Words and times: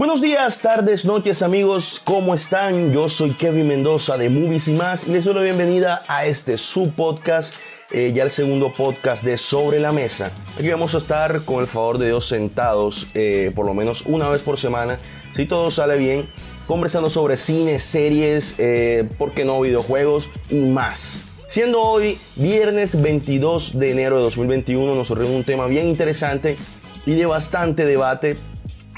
Buenos 0.00 0.22
días, 0.22 0.62
tardes, 0.62 1.04
noches 1.04 1.42
amigos, 1.42 2.00
¿cómo 2.02 2.32
están? 2.34 2.90
Yo 2.90 3.10
soy 3.10 3.34
Kevin 3.34 3.68
Mendoza 3.68 4.16
de 4.16 4.30
Movies 4.30 4.68
y 4.68 4.72
más 4.72 5.06
y 5.06 5.12
les 5.12 5.26
doy 5.26 5.34
la 5.34 5.42
bienvenida 5.42 6.04
a 6.08 6.24
este 6.24 6.56
su 6.56 6.92
podcast, 6.92 7.54
eh, 7.90 8.10
ya 8.14 8.22
el 8.22 8.30
segundo 8.30 8.72
podcast 8.72 9.22
de 9.22 9.36
Sobre 9.36 9.78
la 9.78 9.92
Mesa. 9.92 10.30
Aquí 10.54 10.70
vamos 10.70 10.94
a 10.94 10.98
estar 10.98 11.44
con 11.44 11.60
el 11.60 11.66
favor 11.66 11.98
de 11.98 12.06
Dios 12.06 12.26
sentados 12.26 13.08
eh, 13.12 13.52
por 13.54 13.66
lo 13.66 13.74
menos 13.74 14.04
una 14.06 14.30
vez 14.30 14.40
por 14.40 14.56
semana, 14.56 14.98
si 15.36 15.44
todo 15.44 15.70
sale 15.70 15.98
bien, 15.98 16.26
conversando 16.66 17.10
sobre 17.10 17.36
cine, 17.36 17.78
series, 17.78 18.54
eh, 18.56 19.06
por 19.18 19.32
qué 19.32 19.44
no 19.44 19.60
videojuegos 19.60 20.30
y 20.48 20.62
más. 20.62 21.18
Siendo 21.46 21.78
hoy 21.82 22.18
viernes 22.36 23.02
22 23.02 23.78
de 23.78 23.90
enero 23.90 24.16
de 24.16 24.22
2021, 24.22 24.94
nos 24.94 25.10
reúne 25.10 25.36
un 25.36 25.44
tema 25.44 25.66
bien 25.66 25.88
interesante 25.88 26.56
y 27.04 27.16
de 27.16 27.26
bastante 27.26 27.84
debate 27.84 28.38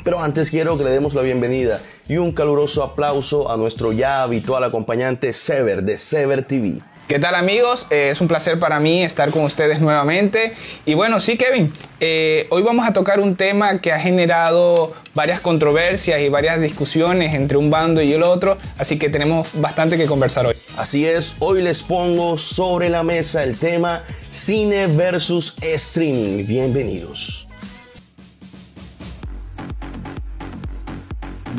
pero 0.04 0.20
antes 0.20 0.50
quiero 0.50 0.76
que 0.76 0.84
le 0.84 0.90
demos 0.90 1.14
la 1.14 1.22
bienvenida 1.22 1.80
y 2.08 2.16
un 2.16 2.32
caluroso 2.32 2.82
aplauso 2.82 3.50
a 3.50 3.56
nuestro 3.56 3.92
ya 3.92 4.22
habitual 4.22 4.64
acompañante 4.64 5.32
Sever 5.32 5.82
de 5.82 5.98
Sever 5.98 6.44
TV. 6.44 6.80
¿Qué 7.08 7.18
tal 7.18 7.34
amigos? 7.34 7.86
Eh, 7.90 8.08
es 8.10 8.20
un 8.22 8.28
placer 8.28 8.58
para 8.58 8.80
mí 8.80 9.02
estar 9.02 9.30
con 9.32 9.42
ustedes 9.44 9.80
nuevamente. 9.80 10.54
Y 10.86 10.94
bueno, 10.94 11.20
sí 11.20 11.36
Kevin, 11.36 11.70
eh, 12.00 12.46
hoy 12.50 12.62
vamos 12.62 12.88
a 12.88 12.94
tocar 12.94 13.20
un 13.20 13.36
tema 13.36 13.80
que 13.80 13.92
ha 13.92 14.00
generado 14.00 14.94
varias 15.12 15.40
controversias 15.40 16.22
y 16.22 16.30
varias 16.30 16.58
discusiones 16.60 17.34
entre 17.34 17.58
un 17.58 17.70
bando 17.70 18.00
y 18.00 18.14
el 18.14 18.22
otro, 18.22 18.56
así 18.78 18.98
que 18.98 19.10
tenemos 19.10 19.48
bastante 19.52 19.98
que 19.98 20.06
conversar 20.06 20.46
hoy. 20.46 20.54
Así 20.78 21.04
es, 21.04 21.34
hoy 21.40 21.60
les 21.60 21.82
pongo 21.82 22.38
sobre 22.38 22.88
la 22.88 23.02
mesa 23.02 23.44
el 23.44 23.58
tema 23.58 24.04
cine 24.30 24.86
versus 24.86 25.56
streaming. 25.60 26.46
Bienvenidos. 26.46 27.46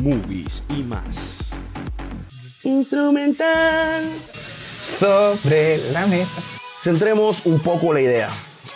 Movies 0.04 0.62
y 0.68 0.82
más. 0.82 1.50
Instrumental. 2.62 4.04
Sobre 4.82 5.78
la 5.92 6.06
mesa. 6.06 6.42
Centremos 6.78 7.46
un 7.46 7.58
poco 7.58 7.94
la 7.94 8.02
idea. 8.02 8.30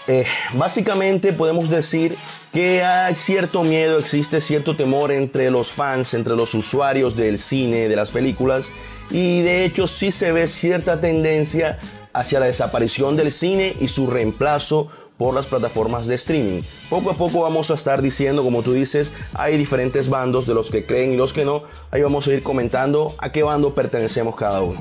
Eh, 0.07 0.25
básicamente 0.55 1.35
podemos 1.35 1.69
decir 1.69 2.17
que 2.51 2.83
hay 2.83 3.15
cierto 3.15 3.63
miedo, 3.63 3.99
existe 3.99 4.41
cierto 4.41 4.75
temor 4.75 5.13
entre 5.13 5.51
los 5.51 5.71
fans, 5.71 6.15
entre 6.15 6.35
los 6.35 6.55
usuarios 6.55 7.15
del 7.15 7.39
cine, 7.39 7.89
de 7.89 7.97
las 7.97 8.11
películas, 8.11 8.71
y 9.11 9.43
de 9.43 9.67
hecho 9.67 9.87
sí 9.87 10.11
se 10.11 10.33
ve 10.33 10.49
cierta 10.49 10.99
tendencia 10.99 11.79
hacia 12.15 12.41
la 12.41 12.47
desaparición 12.47 13.19
del 13.19 13.33
cine 13.33 13.77
y 13.79 13.89
su 13.89 14.07
reemplazo 14.07 14.89
por 15.19 15.35
las 15.35 15.47
plataformas 15.47 16.07
de 16.07 16.15
streaming. 16.15 16.63
Poco 16.89 17.11
a 17.11 17.15
poco 17.15 17.43
vamos 17.43 17.71
a 17.71 17.75
estar 17.75 18.01
diciendo, 18.01 18.43
como 18.43 18.63
tú 18.63 18.73
dices, 18.73 19.13
hay 19.35 19.59
diferentes 19.59 20.09
bandos 20.09 20.47
de 20.47 20.55
los 20.55 20.71
que 20.71 20.87
creen 20.87 21.13
y 21.13 21.17
los 21.17 21.35
que 21.35 21.45
no. 21.45 21.65
Ahí 21.91 22.01
vamos 22.01 22.27
a 22.29 22.33
ir 22.33 22.43
comentando 22.43 23.15
a 23.19 23.31
qué 23.31 23.43
bando 23.43 23.75
pertenecemos 23.75 24.37
cada 24.37 24.63
uno. 24.63 24.81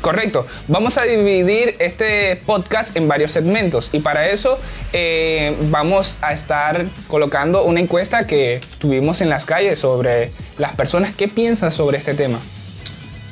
Correcto. 0.00 0.46
Vamos 0.68 0.96
a 0.96 1.02
dividir 1.02 1.74
este 1.80 2.36
podcast 2.46 2.96
en 2.96 3.08
varios 3.08 3.32
segmentos 3.32 3.90
y 3.92 3.98
para 3.98 4.28
eso 4.28 4.58
eh, 4.92 5.56
vamos 5.70 6.16
a 6.20 6.32
estar 6.32 6.86
colocando 7.08 7.64
una 7.64 7.80
encuesta 7.80 8.26
que 8.26 8.60
tuvimos 8.78 9.20
en 9.22 9.28
las 9.28 9.44
calles 9.44 9.80
sobre 9.80 10.30
las 10.56 10.76
personas 10.76 11.14
que 11.14 11.26
piensan 11.26 11.72
sobre 11.72 11.98
este 11.98 12.14
tema. 12.14 12.38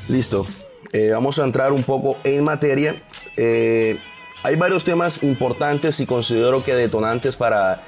Listo. 0.08 0.46
Eh, 0.92 1.10
vamos 1.12 1.38
a 1.38 1.44
entrar 1.44 1.72
un 1.72 1.84
poco 1.84 2.18
en 2.24 2.42
materia. 2.42 2.96
Eh, 3.36 3.98
hay 4.42 4.56
varios 4.56 4.84
temas 4.84 5.22
importantes 5.22 6.00
y 6.00 6.06
considero 6.06 6.64
que 6.64 6.74
detonantes 6.74 7.36
para 7.36 7.82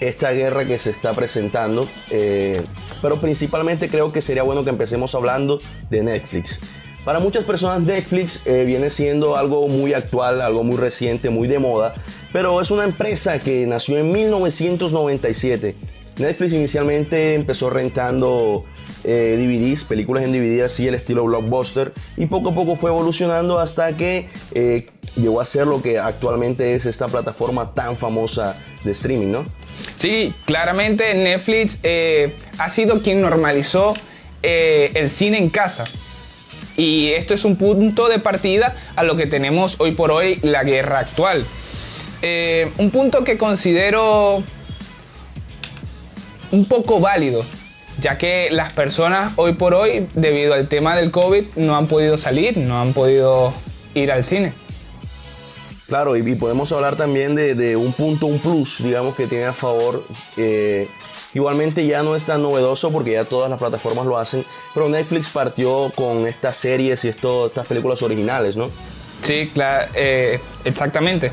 esta 0.00 0.30
guerra 0.30 0.66
que 0.66 0.78
se 0.78 0.90
está 0.90 1.12
presentando, 1.14 1.88
eh, 2.10 2.64
pero 3.02 3.20
principalmente 3.20 3.88
creo 3.88 4.12
que 4.12 4.22
sería 4.22 4.42
bueno 4.42 4.64
que 4.64 4.70
empecemos 4.70 5.14
hablando 5.14 5.58
de 5.90 6.02
Netflix. 6.02 6.60
Para 7.04 7.20
muchas 7.20 7.44
personas 7.44 7.80
Netflix 7.80 8.46
eh, 8.46 8.64
viene 8.64 8.90
siendo 8.90 9.36
algo 9.36 9.66
muy 9.66 9.94
actual, 9.94 10.40
algo 10.42 10.62
muy 10.62 10.76
reciente, 10.76 11.30
muy 11.30 11.48
de 11.48 11.58
moda, 11.58 11.94
pero 12.32 12.60
es 12.60 12.70
una 12.70 12.84
empresa 12.84 13.38
que 13.38 13.66
nació 13.66 13.98
en 13.98 14.12
1997. 14.12 15.74
Netflix 16.18 16.52
inicialmente 16.52 17.34
empezó 17.34 17.70
rentando 17.70 18.64
eh, 19.04 19.36
DVDs, 19.38 19.84
películas 19.84 20.24
en 20.24 20.32
DVD 20.32 20.64
así 20.64 20.88
el 20.88 20.94
estilo 20.94 21.24
blockbuster 21.24 21.92
y 22.16 22.26
poco 22.26 22.50
a 22.50 22.54
poco 22.54 22.74
fue 22.74 22.90
evolucionando 22.90 23.60
hasta 23.60 23.96
que 23.96 24.28
eh, 24.54 24.86
llegó 25.16 25.40
a 25.40 25.44
ser 25.44 25.66
lo 25.66 25.82
que 25.82 25.98
actualmente 25.98 26.74
es 26.74 26.84
esta 26.84 27.06
plataforma 27.06 27.74
tan 27.74 27.96
famosa 27.96 28.56
de 28.82 28.90
streaming, 28.92 29.28
¿no? 29.28 29.46
Sí, 29.96 30.34
claramente 30.46 31.14
Netflix 31.14 31.78
eh, 31.82 32.34
ha 32.58 32.68
sido 32.68 33.00
quien 33.02 33.20
normalizó 33.20 33.94
el 34.42 35.10
cine 35.10 35.38
en 35.38 35.48
casa. 35.48 35.84
Y 36.76 37.08
esto 37.08 37.34
es 37.34 37.44
un 37.44 37.56
punto 37.56 38.08
de 38.08 38.20
partida 38.20 38.76
a 38.94 39.02
lo 39.02 39.16
que 39.16 39.26
tenemos 39.26 39.80
hoy 39.80 39.92
por 39.92 40.10
hoy 40.12 40.38
la 40.42 40.62
guerra 40.62 41.00
actual. 41.00 41.44
un 42.78 42.90
punto 42.90 43.24
que 43.24 43.36
considero 43.36 44.42
un 46.50 46.64
poco 46.64 47.00
válido 47.00 47.44
ya 48.00 48.18
que 48.18 48.48
las 48.50 48.72
personas 48.72 49.32
hoy 49.36 49.54
por 49.54 49.74
hoy, 49.74 50.08
debido 50.14 50.54
al 50.54 50.68
tema 50.68 50.96
del 50.96 51.10
COVID, 51.10 51.44
no 51.56 51.76
han 51.76 51.86
podido 51.86 52.16
salir, 52.16 52.56
no 52.56 52.80
han 52.80 52.92
podido 52.92 53.52
ir 53.94 54.12
al 54.12 54.24
cine. 54.24 54.52
Claro, 55.86 56.16
y, 56.16 56.34
podemos 56.34 56.70
hablar 56.72 56.96
también 56.96 57.34
de, 57.34 57.76
un 57.76 57.94
punto, 57.94 58.26
un 58.26 58.40
plus, 58.40 58.82
digamos, 58.82 59.14
que 59.14 59.26
tiene 59.26 59.46
a 59.46 59.54
favor. 59.54 60.04
Eh, 60.36 60.88
igualmente 61.32 61.86
ya 61.86 62.02
no 62.02 62.14
es 62.14 62.24
tan 62.24 62.42
novedoso 62.42 62.92
porque 62.92 63.12
ya 63.12 63.24
todas 63.24 63.48
las 63.48 63.58
plataformas 63.58 64.04
lo 64.04 64.18
hacen, 64.18 64.44
pero 64.74 64.88
Netflix 64.90 65.30
partió 65.30 65.90
con 65.96 66.26
estas 66.26 66.58
series 66.58 67.04
y 67.04 67.08
estas 67.08 67.66
películas 67.66 68.02
originales, 68.02 68.56
¿no? 68.56 68.70
Sí, 69.22 69.50
claro, 69.52 69.90
eh, 69.94 70.38
exactamente. 70.64 71.32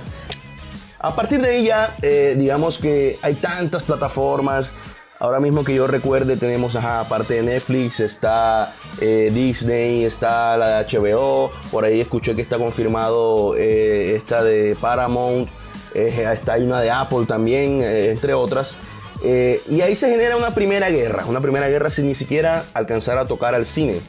A 1.00 1.14
partir 1.14 1.42
de 1.42 1.50
ahí 1.50 1.66
ya, 1.66 1.96
eh, 2.02 2.36
digamos 2.38 2.78
que 2.78 3.20
hay 3.22 3.36
tantas 3.36 3.84
plataformas, 3.84 4.74
Ahora 5.18 5.40
mismo 5.40 5.64
que 5.64 5.74
yo 5.74 5.88
recuerde, 5.88 6.36
tenemos, 6.36 6.76
ajá, 6.76 7.00
aparte 7.00 7.36
de 7.36 7.44
Netflix, 7.44 8.02
está 8.02 8.76
eh, 9.00 9.32
Disney, 9.34 10.04
está 10.04 10.58
la 10.58 10.84
de 10.84 11.00
HBO, 11.00 11.52
por 11.72 11.86
ahí 11.86 12.02
escuché 12.02 12.36
que 12.36 12.42
está 12.42 12.58
confirmado 12.58 13.56
eh, 13.56 14.16
esta 14.16 14.44
de 14.44 14.76
Paramount, 14.80 15.48
eh, 15.94 16.30
está 16.34 16.54
hay 16.54 16.64
una 16.64 16.82
de 16.82 16.92
Apple 16.92 17.26
también, 17.26 17.82
entre 17.82 18.34
otras. 18.34 18.78
y 19.24 19.80
ahí 19.82 19.96
se 19.96 20.10
genera 20.10 20.36
una 20.36 20.54
primera 20.54 20.90
guerra, 20.90 21.26
una 21.28 21.40
primera 21.40 21.70
guerra 21.70 21.90
sin 21.90 22.08
ni 22.08 22.16
siquiera 22.16 22.66
alcanzar 22.74 23.18
a 23.18 23.26
tocar 23.26 23.56
al 23.56 23.66
cine. 23.66 24.02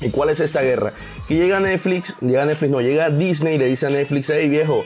¿Y 0.00 0.08
cuál 0.08 0.30
es 0.30 0.40
esta 0.40 0.62
guerra? 0.62 0.94
Que 1.26 1.34
llega 1.34 1.60
Netflix, 1.60 2.16
llega 2.20 2.46
Netflix, 2.46 2.70
no, 2.70 2.80
llega 2.80 3.10
Disney 3.10 3.56
y 3.56 3.58
le 3.58 3.66
dice 3.66 3.86
a 3.86 3.90
Netflix, 3.90 4.30
hey 4.30 4.48
viejo, 4.48 4.84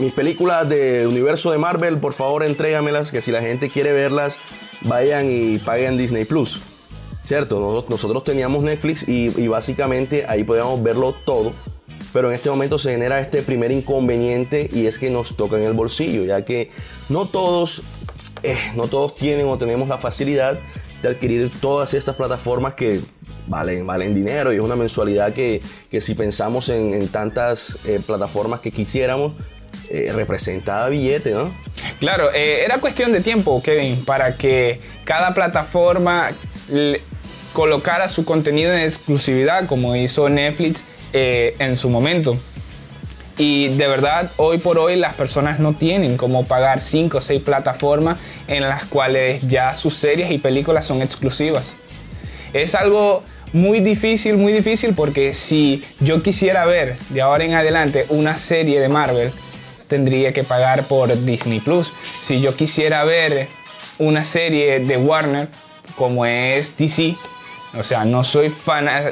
mis 0.00 0.12
películas 0.12 0.68
del 0.68 1.06
universo 1.06 1.52
de 1.52 1.58
Marvel, 1.58 1.98
por 1.98 2.14
favor 2.14 2.42
entrégamelas, 2.42 3.12
que 3.12 3.20
si 3.20 3.30
la 3.30 3.42
gente 3.42 3.68
quiere 3.68 3.92
verlas, 3.92 4.38
vayan 4.82 5.26
y 5.30 5.58
paguen 5.58 5.98
Disney 5.98 6.24
Plus. 6.24 6.60
¿Cierto? 7.24 7.84
Nosotros, 7.88 8.24
teníamos 8.24 8.62
Netflix 8.62 9.06
y, 9.06 9.46
básicamente 9.46 10.24
ahí 10.26 10.42
podíamos 10.42 10.82
verlo 10.82 11.14
todo. 11.24 11.52
Pero 12.12 12.28
en 12.30 12.34
este 12.34 12.50
momento 12.50 12.76
se 12.78 12.90
genera 12.90 13.20
este 13.20 13.42
primer 13.42 13.70
inconveniente 13.70 14.68
y 14.72 14.86
es 14.86 14.98
que 14.98 15.10
nos 15.10 15.36
toca 15.36 15.56
en 15.58 15.62
el 15.62 15.74
bolsillo, 15.74 16.24
ya 16.24 16.44
que 16.44 16.70
no 17.08 17.26
todos, 17.26 17.82
eh, 18.42 18.58
no 18.74 18.88
todos 18.88 19.14
tienen 19.14 19.46
o 19.46 19.58
tenemos 19.58 19.88
la 19.88 19.98
facilidad 19.98 20.58
de 21.02 21.08
adquirir 21.08 21.52
todas 21.60 21.94
estas 21.94 22.16
plataformas 22.16 22.74
que 22.74 23.00
valen, 23.46 23.86
valen 23.86 24.12
dinero 24.12 24.52
y 24.52 24.56
es 24.56 24.62
una 24.62 24.74
mensualidad 24.74 25.32
que, 25.32 25.62
si 26.00 26.14
pensamos 26.14 26.68
en, 26.68 27.06
tantas 27.08 27.78
eh, 27.84 28.00
plataformas 28.04 28.60
que 28.60 28.72
quisiéramos, 28.72 29.34
eh, 29.92 30.12
representaba 30.14 30.88
billete, 30.88 31.32
¿no? 31.32 31.52
Claro, 31.98 32.32
eh, 32.32 32.62
era 32.64 32.78
cuestión 32.78 33.10
de 33.10 33.20
tiempo, 33.20 33.60
Kevin, 33.60 34.04
para 34.04 34.36
que 34.36 34.80
cada 35.02 35.34
plataforma 35.34 36.30
colocara 37.52 38.06
su 38.06 38.24
contenido 38.24 38.72
en 38.72 38.80
exclusividad, 38.80 39.66
como 39.66 39.96
hizo 39.96 40.28
Netflix 40.28 40.84
eh, 41.12 41.56
en 41.58 41.74
su 41.76 41.90
momento. 41.90 42.36
Y 43.36 43.70
de 43.70 43.88
verdad, 43.88 44.30
hoy 44.36 44.58
por 44.58 44.78
hoy 44.78 44.94
las 44.94 45.14
personas 45.14 45.58
no 45.58 45.74
tienen 45.74 46.16
como 46.16 46.44
pagar 46.44 46.78
5 46.78 47.18
o 47.18 47.20
6 47.20 47.42
plataformas 47.42 48.20
en 48.46 48.62
las 48.62 48.84
cuales 48.84 49.40
ya 49.48 49.74
sus 49.74 49.96
series 49.96 50.30
y 50.30 50.38
películas 50.38 50.84
son 50.84 51.02
exclusivas. 51.02 51.74
Es 52.52 52.76
algo 52.76 53.24
muy 53.52 53.80
difícil, 53.80 54.36
muy 54.36 54.52
difícil 54.52 54.94
porque 54.94 55.32
si 55.32 55.82
yo 55.98 56.22
quisiera 56.22 56.64
ver 56.64 56.96
de 57.08 57.22
ahora 57.22 57.44
en 57.44 57.54
adelante 57.54 58.06
una 58.10 58.36
serie 58.36 58.78
de 58.78 58.88
Marvel, 58.88 59.32
tendría 59.90 60.32
que 60.32 60.44
pagar 60.44 60.88
por 60.88 61.12
Disney 61.26 61.60
Plus. 61.60 61.92
Si 62.02 62.40
yo 62.40 62.56
quisiera 62.56 63.04
ver 63.04 63.48
una 63.98 64.24
serie 64.24 64.80
de 64.80 64.96
Warner 64.96 65.48
como 65.96 66.24
es 66.24 66.74
DC, 66.78 67.16
o 67.78 67.82
sea, 67.82 68.04
no 68.04 68.24
soy, 68.24 68.52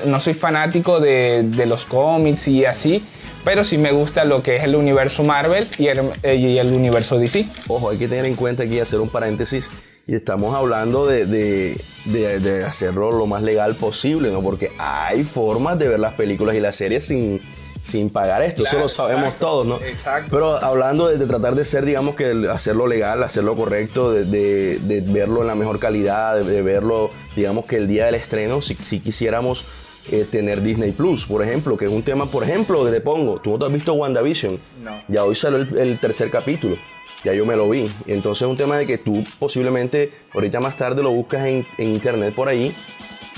no 0.06 0.20
soy 0.20 0.34
fanático 0.34 1.00
de, 1.00 1.42
los 1.66 1.84
cómics 1.84 2.48
y 2.48 2.64
así, 2.64 3.04
pero 3.44 3.64
sí 3.64 3.76
me 3.76 3.92
gusta 3.92 4.24
lo 4.24 4.42
que 4.42 4.56
es 4.56 4.64
el 4.64 4.76
universo 4.76 5.24
Marvel 5.24 5.68
y 5.78 5.88
el, 5.88 6.10
y 6.24 6.58
el 6.58 6.72
universo 6.72 7.18
DC. 7.18 7.44
Ojo, 7.66 7.90
hay 7.90 7.98
que 7.98 8.08
tener 8.08 8.24
en 8.24 8.34
cuenta 8.34 8.62
aquí 8.62 8.80
hacer 8.80 9.00
un 9.00 9.08
paréntesis 9.08 9.70
Y 10.06 10.14
estamos 10.14 10.54
hablando 10.54 11.06
de, 11.06 11.26
de, 11.26 11.76
de, 12.04 12.64
hacerlo 12.64 13.12
lo 13.12 13.26
más 13.26 13.42
legal 13.42 13.74
posible, 13.74 14.30
¿no? 14.30 14.42
Porque 14.42 14.70
hay 14.78 15.24
formas 15.24 15.78
de 15.78 15.88
ver 15.88 16.00
las 16.00 16.14
películas 16.14 16.54
y 16.54 16.60
las 16.60 16.76
series 16.76 17.04
sin, 17.04 17.40
sin 17.88 18.10
pagar 18.10 18.42
esto, 18.42 18.64
eso 18.64 18.78
lo 18.78 18.88
sabemos 18.88 19.38
todos, 19.38 19.66
¿no? 19.66 19.76
Exacto. 19.76 20.28
Pero 20.30 20.62
hablando 20.62 21.08
de, 21.08 21.26
tratar 21.26 21.54
de 21.54 21.64
ser, 21.64 21.84
digamos 21.84 22.14
que 22.14 22.48
hacerlo 22.52 22.86
legal, 22.86 23.22
hacerlo 23.22 23.56
correcto, 23.56 24.12
de, 24.12 24.78
verlo 25.06 25.40
en 25.40 25.46
la 25.46 25.54
mejor 25.54 25.78
calidad, 25.78 26.38
de, 26.40 26.62
verlo, 26.62 27.10
digamos 27.34 27.64
que 27.64 27.76
el 27.76 27.88
día 27.88 28.06
del 28.06 28.14
estreno, 28.14 28.60
si, 28.60 28.74
si 28.74 29.00
quisiéramos 29.00 29.64
eh, 30.10 30.26
tener 30.30 30.62
Disney 30.62 30.92
Plus, 30.92 31.26
por 31.26 31.42
ejemplo, 31.42 31.76
que 31.76 31.84
es 31.84 31.90
un 31.90 32.02
tema, 32.02 32.30
por 32.30 32.42
ejemplo, 32.42 32.82
que 32.84 32.90
te 32.90 33.00
pongo, 33.02 33.40
tú 33.40 33.50
no 33.50 33.58
te 33.58 33.66
has 33.66 33.72
visto 33.72 33.92
WandaVision. 33.92 34.58
No. 34.82 35.02
Ya 35.06 35.24
hoy 35.24 35.34
salió 35.34 35.58
el, 35.58 36.00
tercer 36.00 36.30
capítulo. 36.30 36.76
Ya 37.24 37.34
yo 37.34 37.44
me 37.44 37.56
lo 37.56 37.68
vi. 37.68 37.90
Entonces 38.06 38.42
es 38.42 38.48
un 38.48 38.56
tema 38.56 38.78
de 38.78 38.86
que 38.86 38.96
tú 38.96 39.22
posiblemente 39.38 40.12
ahorita 40.32 40.60
más 40.60 40.76
tarde 40.76 41.02
lo 41.02 41.10
buscas 41.10 41.46
en, 41.46 41.66
internet 41.78 42.34
por 42.34 42.48
ahí 42.48 42.74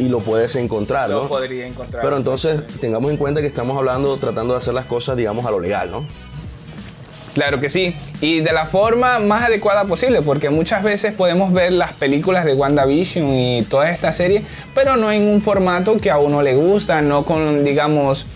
y 0.00 0.08
lo 0.08 0.20
puedes 0.20 0.56
encontrar, 0.56 1.10
¿no? 1.10 1.22
Lo 1.22 1.28
podría 1.28 1.66
encontrar. 1.66 2.02
Pero 2.02 2.16
entonces 2.16 2.66
tengamos 2.80 3.10
en 3.10 3.18
cuenta 3.18 3.40
que 3.40 3.46
estamos 3.46 3.76
hablando, 3.76 4.16
tratando 4.16 4.54
de 4.54 4.58
hacer 4.58 4.72
las 4.72 4.86
cosas, 4.86 5.16
digamos, 5.16 5.44
a 5.44 5.50
lo 5.50 5.60
legal, 5.60 5.90
¿no? 5.90 6.06
Claro 7.34 7.60
que 7.60 7.68
sí, 7.68 7.94
y 8.20 8.40
de 8.40 8.52
la 8.52 8.66
forma 8.66 9.20
más 9.20 9.44
adecuada 9.44 9.84
posible, 9.84 10.20
porque 10.22 10.50
muchas 10.50 10.82
veces 10.82 11.12
podemos 11.14 11.52
ver 11.52 11.70
las 11.70 11.92
películas 11.92 12.44
de 12.44 12.54
WandaVision 12.54 13.32
y 13.32 13.62
toda 13.62 13.90
esta 13.90 14.12
serie, 14.12 14.42
pero 14.74 14.96
no 14.96 15.12
en 15.12 15.28
un 15.28 15.40
formato 15.40 15.96
que 15.98 16.10
a 16.10 16.18
uno 16.18 16.42
le 16.42 16.54
gusta, 16.54 17.02
no 17.02 17.24
con, 17.24 17.62
digamos, 17.62 18.26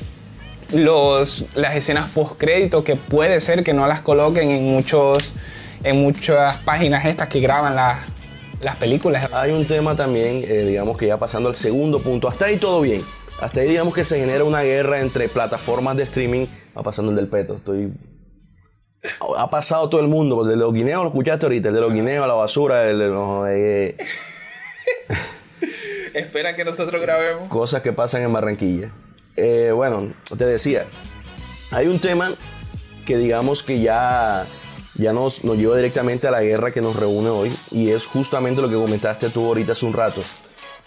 los, 0.72 1.46
las 1.54 1.74
escenas 1.74 2.08
post 2.10 2.38
crédito 2.38 2.84
que 2.84 2.94
puede 2.94 3.40
ser 3.40 3.64
que 3.64 3.72
no 3.72 3.86
las 3.88 4.00
coloquen 4.00 4.50
en, 4.50 4.64
muchos, 4.64 5.32
en 5.82 6.00
muchas 6.00 6.56
páginas 6.58 7.04
estas 7.04 7.28
que 7.28 7.40
graban 7.40 7.74
las, 7.74 7.98
las 8.64 8.76
películas. 8.76 9.32
Hay 9.32 9.52
un 9.52 9.66
tema 9.66 9.96
también, 9.96 10.44
eh, 10.46 10.64
digamos 10.66 10.98
que 10.98 11.06
ya 11.06 11.16
pasando 11.18 11.48
al 11.48 11.54
segundo 11.54 12.00
punto, 12.00 12.28
hasta 12.28 12.46
ahí 12.46 12.56
todo 12.56 12.80
bien, 12.80 13.02
hasta 13.40 13.60
ahí 13.60 13.68
digamos 13.68 13.94
que 13.94 14.04
se 14.04 14.18
genera 14.18 14.44
una 14.44 14.62
guerra 14.62 15.00
entre 15.00 15.28
plataformas 15.28 15.96
de 15.96 16.04
streaming, 16.04 16.46
va 16.76 16.82
pasando 16.82 17.10
el 17.10 17.16
del 17.16 17.28
peto, 17.28 17.56
estoy 17.56 17.92
ha 19.36 19.50
pasado 19.50 19.88
todo 19.88 20.00
el 20.00 20.08
mundo. 20.08 20.42
El 20.42 20.48
de 20.48 20.56
los 20.56 20.72
guineos 20.72 21.02
lo 21.02 21.08
escuchaste 21.08 21.46
ahorita. 21.46 21.68
El 21.68 21.74
de 21.74 21.80
los 21.80 21.92
guineos, 21.92 22.26
la 22.26 22.34
basura, 22.34 22.88
el 22.88 22.98
de 22.98 23.08
los. 23.08 23.48
Eh, 23.48 23.96
Espera 26.14 26.56
que 26.56 26.64
nosotros 26.64 27.00
grabemos. 27.02 27.48
Cosas 27.48 27.82
que 27.82 27.92
pasan 27.92 28.22
en 28.22 28.32
Barranquilla. 28.32 28.92
Eh, 29.36 29.72
bueno, 29.74 30.12
te 30.36 30.46
decía. 30.46 30.86
Hay 31.70 31.88
un 31.88 31.98
tema 31.98 32.34
que 33.04 33.16
digamos 33.16 33.62
que 33.62 33.80
ya, 33.80 34.46
ya 34.94 35.12
nos, 35.12 35.44
nos 35.44 35.56
lleva 35.56 35.76
directamente 35.76 36.28
a 36.28 36.30
la 36.30 36.42
guerra 36.42 36.70
que 36.70 36.80
nos 36.80 36.94
reúne 36.96 37.30
hoy. 37.30 37.56
Y 37.74 37.90
es 37.90 38.06
justamente 38.06 38.62
lo 38.62 38.68
que 38.68 38.76
comentaste 38.76 39.30
tú 39.30 39.44
ahorita 39.46 39.72
hace 39.72 39.84
un 39.84 39.92
rato. 39.92 40.22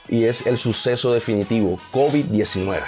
Y 0.07 0.23
es 0.23 0.47
el 0.47 0.57
suceso 0.57 1.13
definitivo: 1.13 1.77
COVID-19. 1.91 2.81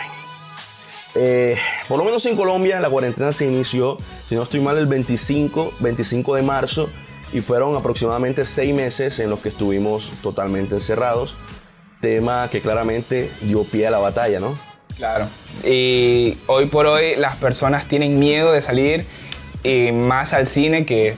Eh, 1.15 1.57
por 1.89 1.97
lo 1.97 2.05
menos 2.05 2.25
en 2.25 2.37
Colombia 2.37 2.79
la 2.79 2.89
cuarentena 2.89 3.33
se 3.33 3.45
inició, 3.45 3.97
si 4.27 4.35
no 4.35 4.43
estoy 4.43 4.61
mal, 4.61 4.77
el 4.77 4.85
25, 4.87 5.73
25 5.79 6.35
de 6.35 6.41
marzo 6.43 6.89
y 7.33 7.41
fueron 7.41 7.75
aproximadamente 7.75 8.45
seis 8.45 8.73
meses 8.73 9.19
en 9.19 9.29
los 9.29 9.39
que 9.39 9.49
estuvimos 9.49 10.13
totalmente 10.23 10.75
encerrados. 10.75 11.35
Tema 11.99 12.49
que 12.49 12.61
claramente 12.61 13.29
dio 13.41 13.65
pie 13.65 13.87
a 13.87 13.91
la 13.91 13.97
batalla, 13.97 14.39
¿no? 14.39 14.57
Claro. 14.95 15.27
Y 15.65 16.37
hoy 16.47 16.67
por 16.67 16.85
hoy 16.85 17.17
las 17.17 17.35
personas 17.35 17.87
tienen 17.87 18.17
miedo 18.17 18.53
de 18.53 18.61
salir 18.61 19.05
y 19.63 19.91
más 19.91 20.31
al 20.31 20.47
cine 20.47 20.85
que 20.85 21.17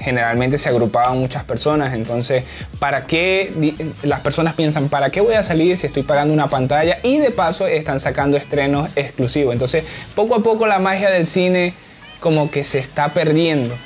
generalmente 0.00 0.58
se 0.58 0.68
agrupaban 0.68 1.18
muchas 1.18 1.44
personas, 1.44 1.94
entonces, 1.94 2.44
¿para 2.78 3.06
qué 3.06 3.74
las 4.02 4.20
personas 4.20 4.54
piensan, 4.54 4.88
¿para 4.88 5.10
qué 5.10 5.20
voy 5.20 5.34
a 5.34 5.42
salir 5.42 5.76
si 5.76 5.86
estoy 5.86 6.02
pagando 6.02 6.32
una 6.32 6.48
pantalla? 6.48 6.98
Y 7.02 7.18
de 7.18 7.30
paso 7.30 7.66
están 7.66 8.00
sacando 8.00 8.36
estrenos 8.36 8.88
exclusivos. 8.96 9.52
Entonces, 9.52 9.84
poco 10.14 10.36
a 10.36 10.42
poco 10.42 10.66
la 10.66 10.78
magia 10.78 11.10
del 11.10 11.26
cine 11.26 11.74
como 12.20 12.50
que 12.50 12.64
se 12.64 12.78
está 12.78 13.12
perdiendo. 13.12 13.76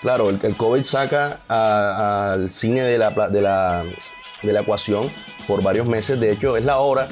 Claro, 0.00 0.30
el, 0.30 0.40
el 0.42 0.56
COVID 0.56 0.82
saca 0.82 1.40
al 1.48 2.50
cine 2.50 2.82
de 2.82 2.98
la, 2.98 3.10
de, 3.10 3.40
la, 3.40 3.84
de 4.42 4.52
la 4.52 4.60
ecuación 4.60 5.10
por 5.46 5.62
varios 5.62 5.86
meses, 5.86 6.18
de 6.18 6.32
hecho 6.32 6.56
es 6.56 6.64
la 6.64 6.78
hora 6.78 7.08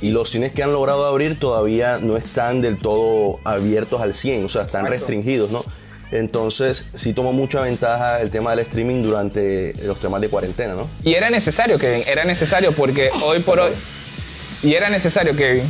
y 0.00 0.10
los 0.10 0.28
cines 0.28 0.52
que 0.52 0.62
han 0.62 0.72
logrado 0.72 1.06
abrir 1.06 1.38
todavía 1.38 1.98
no 1.98 2.16
están 2.16 2.60
del 2.60 2.76
todo 2.76 3.40
abiertos 3.44 4.02
al 4.02 4.12
100, 4.12 4.44
o 4.44 4.48
sea, 4.48 4.62
están 4.62 4.86
restringidos, 4.86 5.50
¿no? 5.50 5.64
Entonces, 6.10 6.88
sí 6.94 7.12
tomó 7.12 7.32
mucha 7.32 7.60
ventaja 7.62 8.20
el 8.20 8.30
tema 8.30 8.50
del 8.50 8.60
streaming 8.60 9.02
durante 9.02 9.74
los 9.82 9.98
temas 9.98 10.20
de 10.20 10.28
cuarentena, 10.28 10.74
¿no? 10.74 10.88
Y 11.02 11.14
era 11.14 11.30
necesario, 11.30 11.78
Kevin, 11.78 12.04
era 12.06 12.24
necesario 12.24 12.72
porque 12.72 13.10
hoy 13.24 13.40
por 13.40 13.58
hoy. 13.58 13.72
Y 14.62 14.74
era 14.74 14.88
necesario, 14.90 15.34
Kevin. 15.36 15.64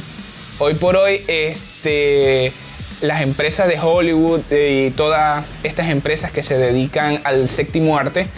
Hoy 0.59 0.75
por 0.75 0.97
hoy, 0.97 1.25
este. 1.27 2.53
Las 3.01 3.23
empresas 3.23 3.69
de 3.69 3.79
Hollywood 3.79 4.41
y 4.51 4.91
todas 4.93 5.45
estas 5.63 5.91
empresas 5.91 6.31
que 6.31 6.43
se 6.43 6.57
dedican 6.57 7.21
al 7.25 7.51
séptimo 7.51 7.99
arte 7.99 8.29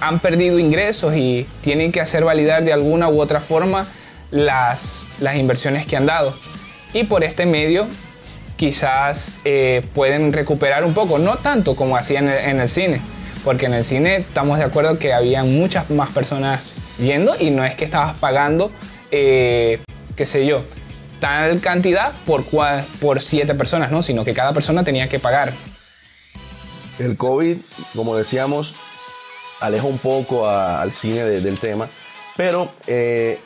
han 0.00 0.20
perdido 0.20 0.58
ingresos 0.58 1.14
y 1.16 1.46
tienen 1.60 1.92
que 1.92 2.00
hacer 2.00 2.24
validar 2.24 2.64
de 2.64 2.72
alguna 2.72 3.08
u 3.08 3.20
otra 3.20 3.40
forma 3.40 3.86
las, 4.30 5.06
las 5.18 5.36
inversiones 5.36 5.86
que 5.86 5.96
han 5.96 6.06
dado. 6.06 6.34
Y 6.92 7.04
por 7.04 7.24
este 7.24 7.46
medio 7.46 7.88
quizás 8.56 9.32
eh, 9.44 9.86
pueden 9.94 10.32
recuperar 10.32 10.84
un 10.84 10.94
poco, 10.94 11.18
no 11.18 11.36
tanto 11.36 11.74
como 11.76 11.96
hacían 11.96 12.28
en 12.28 12.60
el, 12.60 12.68
cine, 12.68 13.00
porque 13.44 13.66
en 13.66 13.74
el 13.74 13.84
cine 13.84 14.16
estamos 14.16 14.58
de 14.58 14.64
acuerdo 14.64 14.98
que 14.98 15.12
había 15.12 15.44
muchas 15.44 15.90
más 15.90 16.10
personas 16.10 16.60
yendo 16.98 17.34
y 17.38 17.50
no 17.50 17.64
es 17.64 17.74
que 17.74 17.84
estabas 17.84 18.18
pagando, 18.18 18.70
eh, 19.10 19.80
qué 20.16 20.26
sé 20.26 20.46
yo, 20.46 20.64
tal 21.20 21.60
cantidad 21.60 22.12
por, 22.26 22.44
por 23.00 23.20
siete 23.20 23.54
personas, 23.54 23.90
¿no? 23.90 24.02
sino 24.02 24.24
que 24.24 24.34
cada 24.34 24.52
persona 24.52 24.84
tenía 24.84 25.08
que 25.08 25.18
pagar. 25.18 25.52
El 26.98 27.16
COVID, 27.16 27.56
como 27.96 28.16
decíamos, 28.16 28.76
aleja 29.60 29.86
un 29.86 29.98
poco 29.98 30.48
al 30.48 30.92
cine 30.92 31.24
del 31.24 31.58
tema, 31.58 31.88
pero 32.36 32.70
eh, 32.86 33.40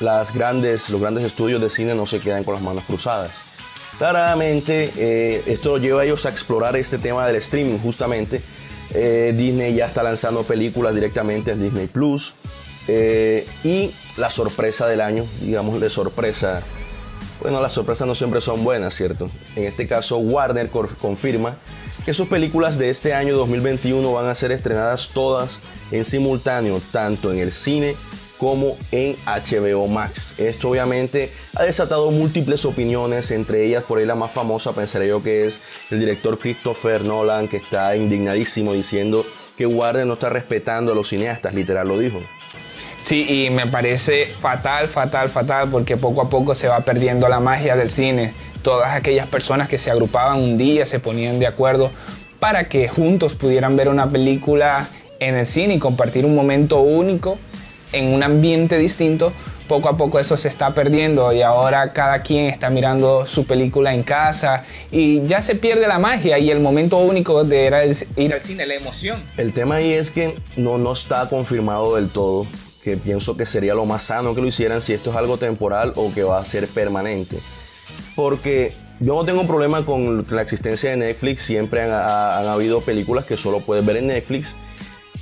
las 0.00 0.34
grandes, 0.34 0.90
los 0.90 1.00
grandes 1.00 1.24
estudios 1.24 1.60
de 1.60 1.70
cine 1.70 1.94
no 1.94 2.06
se 2.06 2.20
quedan 2.20 2.44
con 2.44 2.54
las 2.54 2.62
manos 2.62 2.84
cruzadas. 2.84 3.57
Claramente, 3.98 4.92
eh, 4.96 5.42
esto 5.46 5.76
lleva 5.78 6.02
a 6.02 6.04
ellos 6.04 6.24
a 6.24 6.28
explorar 6.28 6.76
este 6.76 6.98
tema 6.98 7.26
del 7.26 7.36
streaming 7.36 7.78
justamente. 7.78 8.40
Eh, 8.94 9.34
Disney 9.36 9.74
ya 9.74 9.86
está 9.86 10.04
lanzando 10.04 10.44
películas 10.44 10.94
directamente 10.94 11.50
en 11.50 11.62
Disney 11.62 11.88
Plus. 11.88 12.34
Eh, 12.86 13.46
y 13.64 13.92
la 14.16 14.30
sorpresa 14.30 14.86
del 14.86 15.00
año, 15.00 15.26
digamos 15.40 15.80
de 15.80 15.90
sorpresa. 15.90 16.62
Bueno, 17.40 17.60
las 17.60 17.72
sorpresas 17.72 18.06
no 18.06 18.14
siempre 18.14 18.40
son 18.40 18.62
buenas, 18.62 18.94
¿cierto? 18.94 19.28
En 19.56 19.64
este 19.64 19.88
caso, 19.88 20.18
Warner 20.18 20.70
confirma 20.70 21.56
que 22.04 22.14
sus 22.14 22.28
películas 22.28 22.78
de 22.78 22.90
este 22.90 23.14
año 23.14 23.36
2021 23.36 24.12
van 24.12 24.26
a 24.26 24.34
ser 24.34 24.52
estrenadas 24.52 25.10
todas 25.12 25.60
en 25.90 26.04
simultáneo, 26.04 26.80
tanto 26.92 27.32
en 27.32 27.40
el 27.40 27.52
cine 27.52 27.96
como 28.38 28.76
en 28.92 29.16
HBO 29.26 29.88
Max. 29.88 30.36
Esto 30.38 30.70
obviamente 30.70 31.32
ha 31.56 31.64
desatado 31.64 32.10
múltiples 32.10 32.64
opiniones, 32.64 33.30
entre 33.30 33.64
ellas 33.64 33.84
por 33.84 33.98
ahí 33.98 34.06
la 34.06 34.14
más 34.14 34.30
famosa 34.30 34.72
pensaría 34.72 35.08
yo 35.08 35.22
que 35.22 35.46
es 35.46 35.60
el 35.90 36.00
director 36.00 36.38
Christopher 36.38 37.04
Nolan, 37.04 37.48
que 37.48 37.58
está 37.58 37.94
indignadísimo 37.96 38.72
diciendo 38.72 39.26
que 39.56 39.66
Warner 39.66 40.06
no 40.06 40.14
está 40.14 40.30
respetando 40.30 40.92
a 40.92 40.94
los 40.94 41.08
cineastas, 41.08 41.54
literal 41.54 41.88
lo 41.88 41.98
dijo. 41.98 42.20
Sí, 43.04 43.26
y 43.46 43.50
me 43.50 43.66
parece 43.66 44.26
fatal, 44.26 44.86
fatal, 44.86 45.28
fatal, 45.30 45.68
porque 45.70 45.96
poco 45.96 46.20
a 46.20 46.28
poco 46.28 46.54
se 46.54 46.68
va 46.68 46.80
perdiendo 46.80 47.28
la 47.28 47.40
magia 47.40 47.74
del 47.74 47.90
cine. 47.90 48.34
Todas 48.62 48.94
aquellas 48.94 49.26
personas 49.26 49.68
que 49.68 49.78
se 49.78 49.90
agrupaban 49.90 50.40
un 50.40 50.58
día, 50.58 50.84
se 50.84 51.00
ponían 51.00 51.38
de 51.38 51.46
acuerdo 51.46 51.90
para 52.38 52.68
que 52.68 52.86
juntos 52.88 53.34
pudieran 53.34 53.76
ver 53.76 53.88
una 53.88 54.08
película 54.08 54.88
en 55.20 55.36
el 55.36 55.46
cine 55.46 55.74
y 55.74 55.78
compartir 55.78 56.24
un 56.24 56.34
momento 56.34 56.80
único 56.80 57.38
en 57.92 58.12
un 58.12 58.22
ambiente 58.22 58.78
distinto, 58.78 59.32
poco 59.68 59.88
a 59.88 59.96
poco 59.96 60.18
eso 60.18 60.36
se 60.36 60.48
está 60.48 60.74
perdiendo 60.74 61.32
y 61.32 61.42
ahora 61.42 61.92
cada 61.92 62.22
quien 62.22 62.46
está 62.46 62.70
mirando 62.70 63.26
su 63.26 63.46
película 63.46 63.94
en 63.94 64.02
casa 64.02 64.64
y 64.90 65.20
ya 65.26 65.42
se 65.42 65.54
pierde 65.54 65.86
la 65.86 65.98
magia 65.98 66.38
y 66.38 66.50
el 66.50 66.60
momento 66.60 66.96
único 66.96 67.44
de 67.44 67.66
ir 68.16 68.32
al 68.32 68.40
cine, 68.40 68.66
la 68.66 68.74
emoción. 68.74 69.22
El 69.36 69.52
tema 69.52 69.76
ahí 69.76 69.92
es 69.92 70.10
que 70.10 70.34
no, 70.56 70.78
no 70.78 70.92
está 70.92 71.28
confirmado 71.28 71.96
del 71.96 72.08
todo, 72.08 72.46
que 72.82 72.96
pienso 72.96 73.36
que 73.36 73.46
sería 73.46 73.74
lo 73.74 73.84
más 73.84 74.04
sano 74.04 74.34
que 74.34 74.40
lo 74.40 74.46
hicieran 74.46 74.80
si 74.80 74.94
esto 74.94 75.10
es 75.10 75.16
algo 75.16 75.36
temporal 75.36 75.92
o 75.96 76.12
que 76.12 76.22
va 76.22 76.40
a 76.40 76.44
ser 76.44 76.66
permanente. 76.68 77.38
Porque 78.16 78.72
yo 79.00 79.14
no 79.14 79.24
tengo 79.24 79.46
problema 79.46 79.84
con 79.84 80.26
la 80.30 80.42
existencia 80.42 80.90
de 80.90 80.96
Netflix, 80.96 81.42
siempre 81.42 81.82
han, 81.82 81.90
han 81.92 82.48
habido 82.48 82.80
películas 82.80 83.24
que 83.26 83.36
solo 83.36 83.60
puedes 83.60 83.84
ver 83.84 83.98
en 83.98 84.08
Netflix 84.08 84.56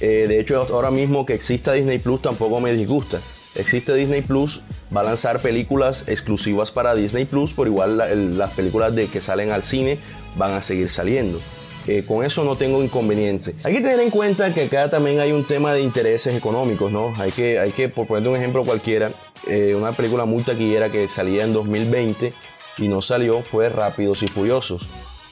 eh, 0.01 0.27
de 0.29 0.41
hecho, 0.41 0.67
ahora 0.73 0.91
mismo 0.91 1.25
que 1.25 1.35
exista 1.35 1.73
Disney 1.73 1.99
Plus 1.99 2.23
tampoco 2.23 2.61
me 2.61 2.73
disgusta. 2.73 3.21
Existe 3.55 3.95
Disney 3.95 4.21
Plus, 4.21 4.63
va 4.95 5.01
a 5.01 5.05
lanzar 5.05 5.41
películas 5.41 6.05
exclusivas 6.09 6.71
para 6.71 6.95
Disney 6.95 7.25
Plus, 7.25 7.55
por 7.55 7.67
igual 7.67 8.37
las 8.37 8.51
películas 8.51 8.95
de 8.95 9.07
que 9.09 9.23
salen 9.23 9.51
al 9.51 9.63
cine 9.63 9.99
van 10.37 10.53
a 10.53 10.61
seguir 10.61 10.91
saliendo. 10.91 11.41
eh, 11.89 12.05
con 12.05 12.25
eso 12.25 12.43
no 12.45 12.57
tengo 12.57 12.83
inconveniente. 12.83 13.55
Hay 13.63 13.75
que 13.75 13.81
tener 13.81 14.01
en 14.01 14.11
cuenta 14.11 14.53
que 14.53 14.65
acá 14.65 14.91
también 14.91 15.21
hay 15.21 15.31
un 15.33 15.47
tema 15.47 15.73
de 15.73 15.83
intereses 15.83 16.35
económicos, 16.37 16.91
¿no? 16.91 17.15
Hay 17.17 17.31
que, 17.31 17.61
hay 17.61 17.71
que 17.73 17.89
por 17.89 18.09
poner 18.09 18.29
un 18.29 18.37
ejemplo 18.37 18.65
cualquiera, 18.65 19.15
eh, 19.47 19.75
una 19.77 19.93
película 19.93 20.25
muy 20.25 20.43
taquillera 20.43 20.91
que 20.91 21.07
salía 21.07 21.45
en 21.45 21.53
2020 21.53 22.35
y 22.79 22.89
no 22.89 23.01
salió 23.01 23.41
fue 23.43 23.69
Rápidos 23.69 24.23
y 24.25 24.27
Furiosos. 24.27 24.89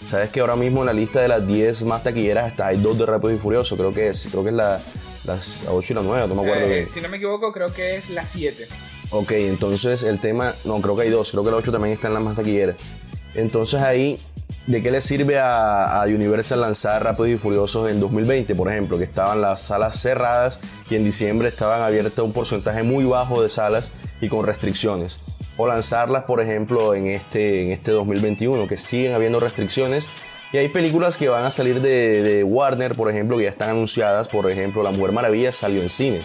Sabes 0.06 0.30
que 0.30 0.40
ahora 0.40 0.56
mismo 0.56 0.80
en 0.80 0.86
la 0.86 0.92
lista 0.92 1.20
de 1.20 1.28
las 1.28 1.46
10 1.46 1.82
más 1.84 2.02
taquilleras 2.02 2.50
está, 2.50 2.68
hay 2.68 2.80
dos 2.80 2.98
de 2.98 3.06
Rápidos 3.06 3.36
y 3.36 3.38
Furiosos, 3.38 3.78
creo 3.78 3.94
que 3.94 4.08
es, 4.08 4.28
creo 4.30 4.42
que 4.42 4.50
es 4.50 4.56
la, 4.56 4.80
las 5.24 5.64
8 5.68 5.92
y 5.92 5.96
la 5.96 6.02
9, 6.02 6.28
no 6.28 6.34
me 6.34 6.42
acuerdo. 6.42 6.66
Eh, 6.66 6.86
si 6.88 7.00
no 7.00 7.08
me 7.08 7.16
equivoco, 7.16 7.52
creo 7.52 7.72
que 7.72 7.96
es 7.96 8.10
la 8.10 8.24
7. 8.24 8.68
Ok, 9.10 9.32
entonces 9.32 10.02
el 10.02 10.20
tema, 10.20 10.54
no, 10.64 10.80
creo 10.80 10.96
que 10.96 11.02
hay 11.02 11.10
dos, 11.10 11.30
creo 11.30 11.44
que 11.44 11.50
la 11.50 11.56
8 11.56 11.72
también 11.72 11.94
está 11.94 12.08
en 12.08 12.14
las 12.14 12.22
más 12.22 12.36
taquilleras. 12.36 12.76
Entonces 13.34 13.80
ahí 13.80 14.18
¿De 14.66 14.82
qué 14.82 14.90
le 14.90 15.02
sirve 15.02 15.38
a, 15.38 16.02
Universal 16.06 16.60
lanzar 16.60 17.04
Rápidos 17.04 17.30
y 17.30 17.36
Furiosos 17.36 17.90
en 17.90 18.00
2020, 18.00 18.54
por 18.54 18.70
ejemplo, 18.70 18.96
que 18.96 19.04
estaban 19.04 19.42
las 19.42 19.60
salas 19.60 20.00
cerradas 20.00 20.58
y 20.88 20.96
en 20.96 21.04
diciembre 21.04 21.48
estaban 21.48 21.82
abiertas 21.82 22.24
un 22.24 22.32
porcentaje 22.32 22.82
muy 22.82 23.04
bajo 23.04 23.42
de 23.42 23.50
salas 23.50 23.90
y 24.22 24.28
con 24.28 24.46
restricciones? 24.46 25.20
O 25.56 25.66
lanzarlas, 25.66 26.24
por 26.24 26.40
ejemplo, 26.40 26.94
en 26.94 27.06
este, 27.06 27.64
en 27.64 27.70
este 27.70 27.92
2021, 27.92 28.66
que 28.66 28.76
siguen 28.76 29.14
habiendo 29.14 29.40
restricciones. 29.40 30.08
Y 30.52 30.58
hay 30.58 30.68
películas 30.68 31.16
que 31.16 31.28
van 31.28 31.44
a 31.44 31.50
salir 31.50 31.80
de, 31.80 32.44
Warner, 32.44 32.94
por 32.94 33.10
ejemplo, 33.10 33.36
que 33.36 33.44
ya 33.44 33.50
están 33.50 33.70
anunciadas. 33.70 34.28
Por 34.28 34.50
ejemplo, 34.50 34.82
La 34.82 34.90
Mujer 34.90 35.12
Maravilla 35.12 35.52
salió 35.52 35.82
en 35.82 35.90
cine. 35.90 36.22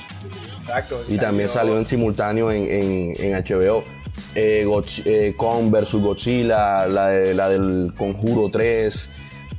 Exacto. 0.58 1.04
Y 1.08 1.18
también 1.18 1.50
salió 1.50 1.78
en 1.78 1.88
simultáneo 1.88 2.52
en, 2.52 2.64
en, 2.64 3.14
en 3.18 3.44
HBO 3.44 3.84
eh, 4.36 4.66
eh, 5.06 5.34
Kong 5.36 5.72
vs 5.72 5.96
Godzilla, 5.96 6.88
la, 6.88 7.12
la, 7.12 7.50
del 7.50 7.94
Conjuro 7.98 8.50
3, 8.50 9.10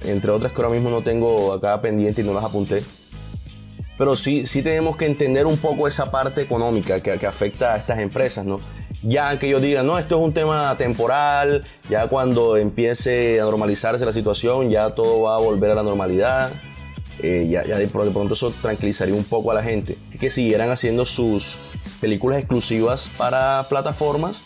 entre 0.05 0.31
otras 0.31 0.53
que 0.53 0.62
ahora 0.62 0.75
mismo 0.75 0.91
no 0.91 1.03
tengo 1.03 1.53
acá 1.53 1.81
pendiente 1.81 2.23
y 2.23 2.25
no 2.25 2.33
las 2.33 2.45
apunté. 2.45 2.83
Pero 3.99 4.17
sí, 4.17 4.47
sí 4.47 4.62
tenemos 4.62 4.97
que 4.97 5.07
entender 5.07 5.47
un 5.47 5.59
poco 5.59 5.87
esa 5.87 6.11
parte 6.11 6.41
económica 6.41 7.03
que, 7.03 7.19
que 7.19 7.27
afecta 7.27 7.75
a 7.75 7.77
estas 7.77 7.99
empresas, 7.99 8.47
¿no? 8.47 8.61
Ya 9.02 9.38
que 9.38 9.47
ellos 9.47 9.62
digan, 9.62 9.87
no, 9.87 9.99
esto 9.99 10.16
es 10.19 10.23
un 10.23 10.35
tema 10.35 10.76
temporal, 10.76 11.64
ya 11.88 12.07
cuando 12.09 12.57
empiece 12.57 13.40
a 13.40 13.45
normalizarse 13.45 14.04
la 14.04 14.12
situación, 14.12 14.69
ya 14.69 14.95
todo 14.95 15.23
va 15.23 15.37
a 15.37 15.40
volver 15.40 15.71
a 15.71 15.75
la 15.75 15.83
normalidad. 15.83 16.52
Eh, 17.23 17.47
ya, 17.50 17.64
ya 17.66 17.76
de, 17.76 17.87
pronto 17.87 18.33
eso 18.33 18.52
tranquilizaría 18.62 19.14
un 19.14 19.25
poco 19.25 19.50
a 19.50 19.54
la 19.54 19.62
gente. 19.62 19.97
Que 20.19 20.30
siguieran 20.30 20.71
haciendo 20.71 21.04
sus 21.04 21.59
películas 22.00 22.38
exclusivas 22.38 23.11
para 23.16 23.66
plataformas 23.69 24.42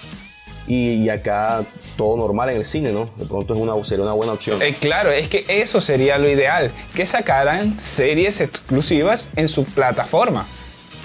y, 0.67 1.09
acá 1.09 1.65
todo 1.97 2.17
normal 2.17 2.51
en 2.51 2.57
el 2.57 2.65
cine, 2.65 2.93
¿no? 2.93 3.11
De 3.17 3.27
pronto 3.27 3.55
es 3.55 3.61
una, 3.61 3.83
sería 3.85 4.05
una 4.05 4.15
buena 4.15 4.33
opción. 4.33 4.63
Eh, 4.63 4.77
claro, 4.79 5.11
es 5.11 5.29
que 5.29 5.45
eso 5.49 5.81
sería 5.81 6.19
lo 6.19 6.29
ideal, 6.29 6.71
que 6.95 7.07
sacaran 7.07 7.79
series 7.79 8.41
exclusivas 8.41 9.29
en 9.37 9.49
su 9.49 9.65
plataforma. 9.65 10.47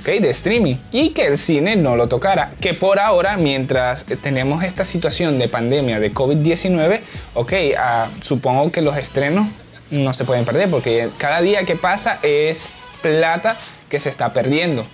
Okay, 0.01 0.19
de 0.19 0.29
streaming 0.29 0.75
y 0.91 1.09
que 1.09 1.25
el 1.25 1.37
cine 1.37 1.75
no 1.75 1.95
lo 1.95 2.07
tocara. 2.07 2.53
Que 2.61 2.73
por 2.73 2.99
ahora, 2.99 3.35
mientras 3.35 4.05
tenemos 4.05 4.63
esta 4.63 4.85
situación 4.85 5.39
de 5.39 5.49
pandemia 5.49 5.99
de 5.99 6.13
COVID-19, 6.13 7.01
ok, 7.33 7.53
ah, 7.77 8.07
supongo 8.21 8.71
que 8.71 8.81
los 8.81 8.95
estrenos 8.95 9.47
no 9.91 10.13
se 10.13 10.23
pueden 10.23 10.45
perder 10.45 10.69
porque 10.69 11.09
cada 11.17 11.41
día 11.41 11.65
que 11.65 11.75
pasa 11.75 12.19
es 12.23 12.69
plata 13.01 13.57
que 13.89 13.99
se 13.99 14.09
está 14.09 14.31
perdiendo. 14.31 14.85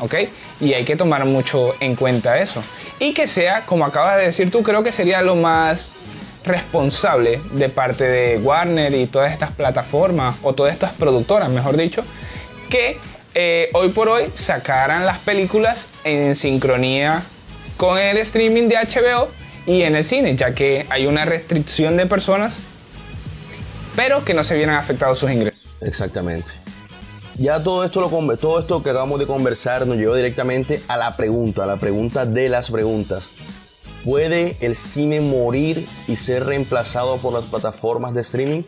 ¿ok? 0.00 0.14
Y 0.60 0.72
hay 0.72 0.84
que 0.84 0.96
tomar 0.96 1.24
mucho 1.24 1.74
en 1.80 1.94
cuenta 1.94 2.38
eso. 2.38 2.62
Y 2.98 3.12
que 3.12 3.26
sea, 3.26 3.66
como 3.66 3.84
acabas 3.84 4.16
de 4.16 4.24
decir 4.24 4.50
tú, 4.50 4.62
creo 4.62 4.82
que 4.82 4.92
sería 4.92 5.22
lo 5.22 5.36
más 5.36 5.92
responsable 6.44 7.40
de 7.52 7.68
parte 7.68 8.04
de 8.04 8.38
Warner 8.38 8.94
y 8.94 9.06
todas 9.06 9.32
estas 9.32 9.50
plataformas, 9.50 10.36
o 10.42 10.54
todas 10.54 10.72
estas 10.72 10.92
productoras, 10.92 11.50
mejor 11.50 11.76
dicho, 11.76 12.02
que 12.70 12.98
eh, 13.34 13.70
hoy 13.74 13.90
por 13.90 14.08
hoy 14.08 14.30
sacaran 14.34 15.06
las 15.06 15.18
películas 15.18 15.88
en 16.04 16.34
sincronía 16.34 17.22
con 17.76 17.98
el 17.98 18.18
streaming 18.18 18.68
de 18.68 18.76
HBO 18.76 19.28
y 19.66 19.82
en 19.82 19.94
el 19.94 20.04
cine, 20.04 20.36
ya 20.36 20.54
que 20.54 20.86
hay 20.90 21.06
una 21.06 21.24
restricción 21.24 21.96
de 21.96 22.06
personas, 22.06 22.58
pero 23.94 24.24
que 24.24 24.34
no 24.34 24.44
se 24.44 24.56
vieran 24.56 24.76
afectados 24.76 25.18
sus 25.18 25.30
ingresos. 25.30 25.76
Exactamente. 25.80 26.50
Ya 27.38 27.62
todo 27.62 27.84
esto, 27.84 28.00
lo, 28.00 28.36
todo 28.36 28.58
esto 28.58 28.82
que 28.82 28.90
acabamos 28.90 29.18
de 29.18 29.26
conversar 29.26 29.86
nos 29.86 29.96
llevó 29.96 30.14
directamente 30.14 30.82
a 30.88 30.96
la 30.96 31.16
pregunta, 31.16 31.64
a 31.64 31.66
la 31.66 31.78
pregunta 31.78 32.26
de 32.26 32.48
las 32.48 32.70
preguntas. 32.70 33.32
¿Puede 34.04 34.56
el 34.60 34.76
cine 34.76 35.20
morir 35.20 35.88
y 36.06 36.16
ser 36.16 36.44
reemplazado 36.44 37.18
por 37.18 37.32
las 37.32 37.44
plataformas 37.44 38.12
de 38.14 38.22
streaming? 38.22 38.62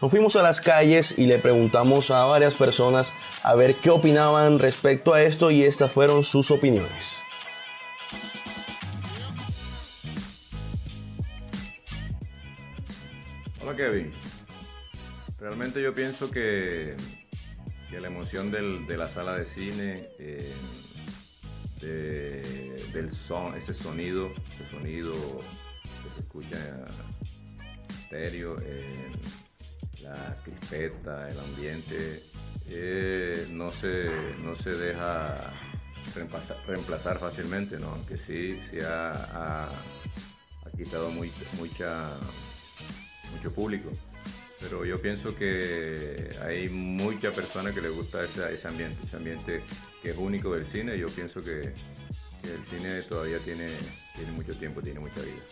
Nos 0.00 0.10
fuimos 0.10 0.36
a 0.36 0.42
las 0.42 0.60
calles 0.60 1.18
y 1.18 1.26
le 1.26 1.38
preguntamos 1.38 2.10
a 2.10 2.24
varias 2.24 2.54
personas 2.54 3.14
a 3.42 3.54
ver 3.54 3.74
qué 3.74 3.90
opinaban 3.90 4.58
respecto 4.58 5.12
a 5.12 5.22
esto 5.22 5.50
y 5.50 5.62
estas 5.62 5.92
fueron 5.92 6.24
sus 6.24 6.50
opiniones. 6.50 7.24
Hola 13.62 13.76
Kevin. 13.76 14.10
Realmente 15.38 15.82
yo 15.82 15.94
pienso 15.94 16.30
que 16.30 16.96
que 17.90 18.00
la 18.00 18.06
emoción 18.06 18.52
de 18.52 18.96
la 18.96 19.08
sala 19.08 19.36
de 19.36 19.44
cine, 19.44 20.06
eh, 20.20 20.54
del 21.80 23.10
son, 23.10 23.56
ese 23.56 23.74
sonido, 23.74 24.30
ese 24.52 24.68
sonido 24.70 25.12
que 25.12 26.10
se 26.14 26.20
escucha 26.20 26.86
estéreo, 28.04 28.56
la 30.12 30.36
crispeta, 30.42 31.28
el 31.28 31.38
ambiente, 31.38 32.24
eh, 32.66 33.46
no, 33.50 33.70
se, 33.70 34.10
no 34.42 34.56
se 34.56 34.70
deja 34.70 35.36
reemplazar, 36.66 37.18
fácilmente, 37.18 37.78
¿no? 37.78 37.88
aunque 37.88 38.16
sí, 38.16 38.60
sí 38.70 38.78
ha, 38.84 39.68
quitado 40.76 41.10
mucha, 41.10 42.10
mucho 43.32 43.52
público 43.52 43.90
pero 44.60 44.84
yo 44.84 45.00
pienso 45.00 45.34
que 45.34 46.30
hay 46.42 46.68
muchas 46.68 47.34
personas 47.34 47.74
que 47.74 47.80
les 47.80 47.92
gusta 47.92 48.22
ese, 48.22 48.68
ambiente, 48.68 48.98
ese 49.04 49.16
ambiente 49.16 49.62
que 50.02 50.10
es 50.10 50.16
único 50.18 50.54
del 50.54 50.66
cine. 50.66 50.98
Yo 50.98 51.08
pienso 51.08 51.42
que, 51.42 51.72
el 52.42 52.66
cine 52.70 53.02
todavía 53.02 53.38
tiene, 53.38 53.70
tiene 54.14 54.32
mucho 54.32 54.54
tiempo, 54.54 54.82
tiene 54.82 55.00
mucha 55.00 55.20
vida. 55.22 55.42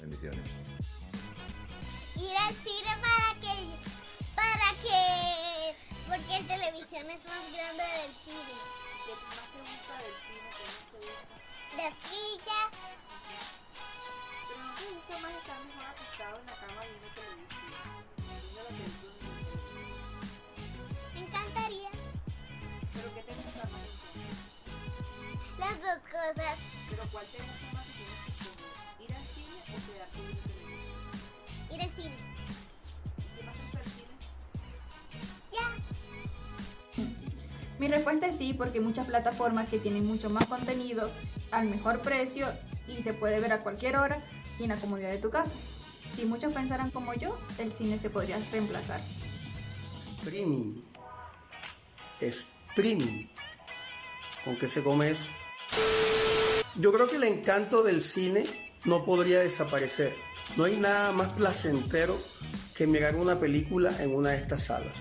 Bendiciones. 0.00 0.40
Ir 2.16 2.36
al 2.36 2.54
cine 2.54 3.03
porque 6.14 6.36
el 6.36 6.46
televisión 6.46 7.10
es 7.10 7.24
más 7.24 7.52
grande 7.52 7.82
del 7.82 8.14
cine. 8.24 8.54
¿Qué 9.04 9.14
más 9.34 9.50
te 9.50 9.58
gusta 9.58 9.94
del 9.98 10.14
cine? 10.22 10.46
¿Qué 10.54 10.64
más 10.70 10.84
te 10.90 10.98
gusta? 11.02 11.34
Las 11.74 11.92
sillas. 12.06 12.70
Pero 14.46 14.60
no 14.62 14.74
te 14.74 14.84
gusta 14.94 15.18
más 15.18 15.32
estar 15.34 15.58
mejor 15.64 15.86
acostado 15.86 16.38
en 16.38 16.46
la 16.46 16.54
cama 16.54 16.80
viendo 16.86 17.08
televisión. 17.18 17.74
Me 21.14 21.20
encantaría. 21.20 21.90
¿Pero 22.94 23.14
qué 23.14 23.22
te 23.22 23.34
gusta 23.34 23.68
más? 23.74 23.82
Las 25.58 25.82
dos 25.82 25.98
cosas. 26.14 26.58
¿Pero 26.90 27.02
cuál 27.10 27.26
te 27.26 27.38
gusta 27.42 27.66
más 27.74 27.86
si 27.86 27.92
tienes 27.92 28.20
que 28.38 29.02
¿Ir 29.02 29.12
al 29.14 29.26
cine 29.34 29.58
o 29.66 29.76
quedarte 29.82 30.20
viendo 30.22 30.42
televisión? 30.46 31.74
Ir 31.74 31.82
al 31.82 31.90
cine. 31.90 32.34
Mi 37.78 37.88
respuesta 37.88 38.26
es 38.26 38.36
sí, 38.36 38.54
porque 38.54 38.78
hay 38.78 38.84
muchas 38.84 39.06
plataformas 39.06 39.68
que 39.68 39.78
tienen 39.78 40.06
mucho 40.06 40.30
más 40.30 40.46
contenido 40.46 41.10
al 41.50 41.68
mejor 41.68 42.00
precio 42.00 42.46
y 42.86 43.02
se 43.02 43.14
puede 43.14 43.40
ver 43.40 43.52
a 43.52 43.62
cualquier 43.62 43.96
hora 43.96 44.18
y 44.58 44.64
en 44.64 44.68
la 44.68 44.76
comodidad 44.76 45.10
de 45.10 45.18
tu 45.18 45.30
casa. 45.30 45.54
Si 46.12 46.24
muchos 46.24 46.52
pensaran 46.52 46.90
como 46.90 47.14
yo, 47.14 47.36
el 47.58 47.72
cine 47.72 47.98
se 47.98 48.10
podría 48.10 48.38
reemplazar. 48.52 49.00
Streaming. 50.18 50.80
Streaming. 52.20 53.26
¿Con 54.44 54.56
qué 54.56 54.68
se 54.68 54.82
come 54.82 55.10
eso? 55.10 55.26
Yo 56.76 56.92
creo 56.92 57.08
que 57.08 57.16
el 57.16 57.24
encanto 57.24 57.82
del 57.82 58.02
cine 58.02 58.46
no 58.84 59.04
podría 59.04 59.40
desaparecer. 59.40 60.14
No 60.56 60.64
hay 60.64 60.76
nada 60.76 61.12
más 61.12 61.32
placentero 61.32 62.18
que 62.76 62.86
mirar 62.86 63.16
una 63.16 63.38
película 63.40 64.02
en 64.02 64.14
una 64.14 64.30
de 64.30 64.38
estas 64.38 64.64
salas. 64.64 64.98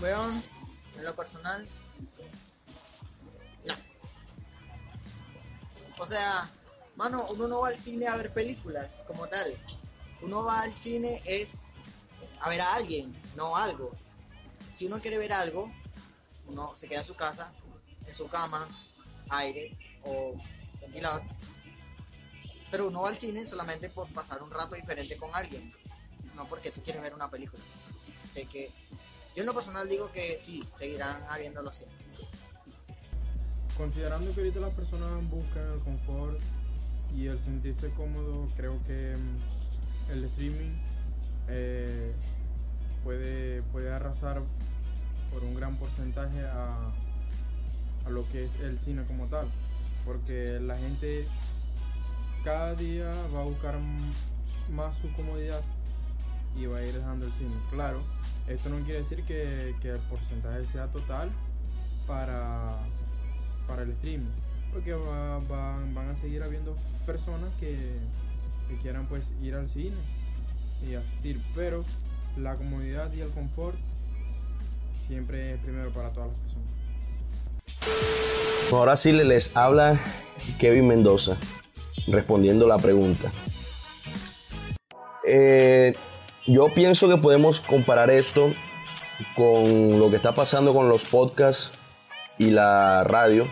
Bueno, 0.00 0.42
en 0.96 1.04
lo 1.04 1.14
personal, 1.14 1.66
O 5.98 6.06
sea, 6.06 6.50
mano, 6.96 7.26
uno 7.34 7.48
no 7.48 7.60
va 7.60 7.68
al 7.68 7.76
cine 7.76 8.06
a 8.06 8.16
ver 8.16 8.32
películas 8.32 9.04
como 9.06 9.26
tal 9.26 9.56
uno 10.20 10.44
va 10.44 10.62
al 10.62 10.74
cine 10.74 11.22
es 11.24 11.64
a 12.40 12.48
ver 12.48 12.60
a 12.60 12.74
alguien, 12.74 13.14
no 13.36 13.56
algo. 13.56 13.92
Si 14.74 14.86
uno 14.86 15.00
quiere 15.00 15.18
ver 15.18 15.32
algo, 15.32 15.70
uno 16.46 16.74
se 16.76 16.88
queda 16.88 17.00
en 17.00 17.06
su 17.06 17.14
casa, 17.14 17.52
en 18.06 18.14
su 18.14 18.28
cama, 18.28 18.68
aire 19.30 19.76
o 20.04 20.34
ventilador. 20.80 21.22
Pero 22.70 22.88
uno 22.88 23.02
va 23.02 23.08
al 23.08 23.18
cine 23.18 23.46
solamente 23.46 23.88
por 23.88 24.08
pasar 24.08 24.42
un 24.42 24.50
rato 24.50 24.74
diferente 24.74 25.16
con 25.16 25.34
alguien, 25.34 25.72
no 26.34 26.46
porque 26.46 26.70
tú 26.70 26.82
quieres 26.82 27.02
ver 27.02 27.14
una 27.14 27.30
película. 27.30 27.62
aparte 28.20 28.46
que 28.46 28.70
yo 29.34 29.42
en 29.42 29.46
lo 29.46 29.54
personal 29.54 29.88
digo 29.88 30.10
que 30.12 30.38
sí, 30.38 30.64
seguirán 30.78 31.24
habiéndolo 31.28 31.72
siempre. 31.72 32.07
Considerando 33.78 34.34
que 34.34 34.40
ahorita 34.40 34.58
las 34.58 34.72
personas 34.72 35.08
buscan 35.30 35.62
el 35.72 35.78
confort 35.78 36.40
y 37.16 37.26
el 37.26 37.38
sentirse 37.38 37.90
cómodo, 37.90 38.48
creo 38.56 38.76
que 38.88 39.16
mm, 39.16 40.10
el 40.10 40.24
streaming 40.24 40.72
eh, 41.46 42.12
puede, 43.04 43.62
puede 43.70 43.92
arrasar 43.92 44.42
por 45.32 45.44
un 45.44 45.54
gran 45.54 45.76
porcentaje 45.76 46.40
a, 46.44 46.90
a 48.04 48.10
lo 48.10 48.28
que 48.30 48.46
es 48.46 48.60
el 48.60 48.80
cine 48.80 49.04
como 49.04 49.26
tal. 49.26 49.46
Porque 50.04 50.58
la 50.58 50.76
gente 50.76 51.28
cada 52.42 52.74
día 52.74 53.14
va 53.32 53.42
a 53.42 53.44
buscar 53.44 53.78
más 54.72 54.96
su 54.98 55.12
comodidad 55.12 55.62
y 56.56 56.66
va 56.66 56.78
a 56.78 56.82
ir 56.84 56.94
dejando 56.94 57.26
el 57.26 57.32
cine. 57.34 57.54
Claro, 57.70 58.00
esto 58.48 58.70
no 58.70 58.84
quiere 58.84 59.02
decir 59.02 59.22
que 59.24 59.76
el 59.84 60.00
porcentaje 60.10 60.66
sea 60.66 60.88
total 60.88 61.30
para, 62.08 62.78
para 63.68 63.82
el 63.82 63.90
streaming. 63.90 64.26
Porque 64.72 64.92
va- 64.94 65.38
van- 65.48 66.08
a 66.10 66.16
seguir 66.20 66.42
habiendo 66.42 66.76
personas 67.06 67.50
que, 67.60 67.76
quieran 68.82 69.06
pues 69.06 69.22
ir 69.42 69.54
al 69.54 69.68
cine 69.70 69.96
y 70.86 70.94
asistir. 70.94 71.40
Pero 71.54 71.84
la 72.36 72.56
comodidad 72.56 73.12
y 73.12 73.20
el 73.20 73.30
confort 73.30 73.76
siempre 75.06 75.54
es 75.54 75.60
primero 75.60 75.90
para 75.90 76.10
todas 76.10 76.28
las 76.30 76.38
personas. 76.38 76.68
Ahora 78.72 78.96
sí 78.96 79.12
le- 79.12 79.24
les 79.24 79.56
habla 79.56 79.98
Kevin 80.58 80.88
Mendoza 80.88 81.36
respondiendo 82.08 82.66
la 82.68 82.76
pregunta. 82.78 83.30
Eh, 85.26 85.94
yo 86.46 86.72
pienso 86.74 87.08
que 87.08 87.16
podemos 87.16 87.60
comparar 87.60 88.10
esto 88.10 88.52
con 89.36 89.98
lo 89.98 90.10
que 90.10 90.16
está 90.16 90.34
pasando 90.34 90.72
con 90.74 90.88
los 90.88 91.04
podcasts 91.04 91.72
y 92.38 92.50
la 92.50 93.04
radio. 93.04 93.48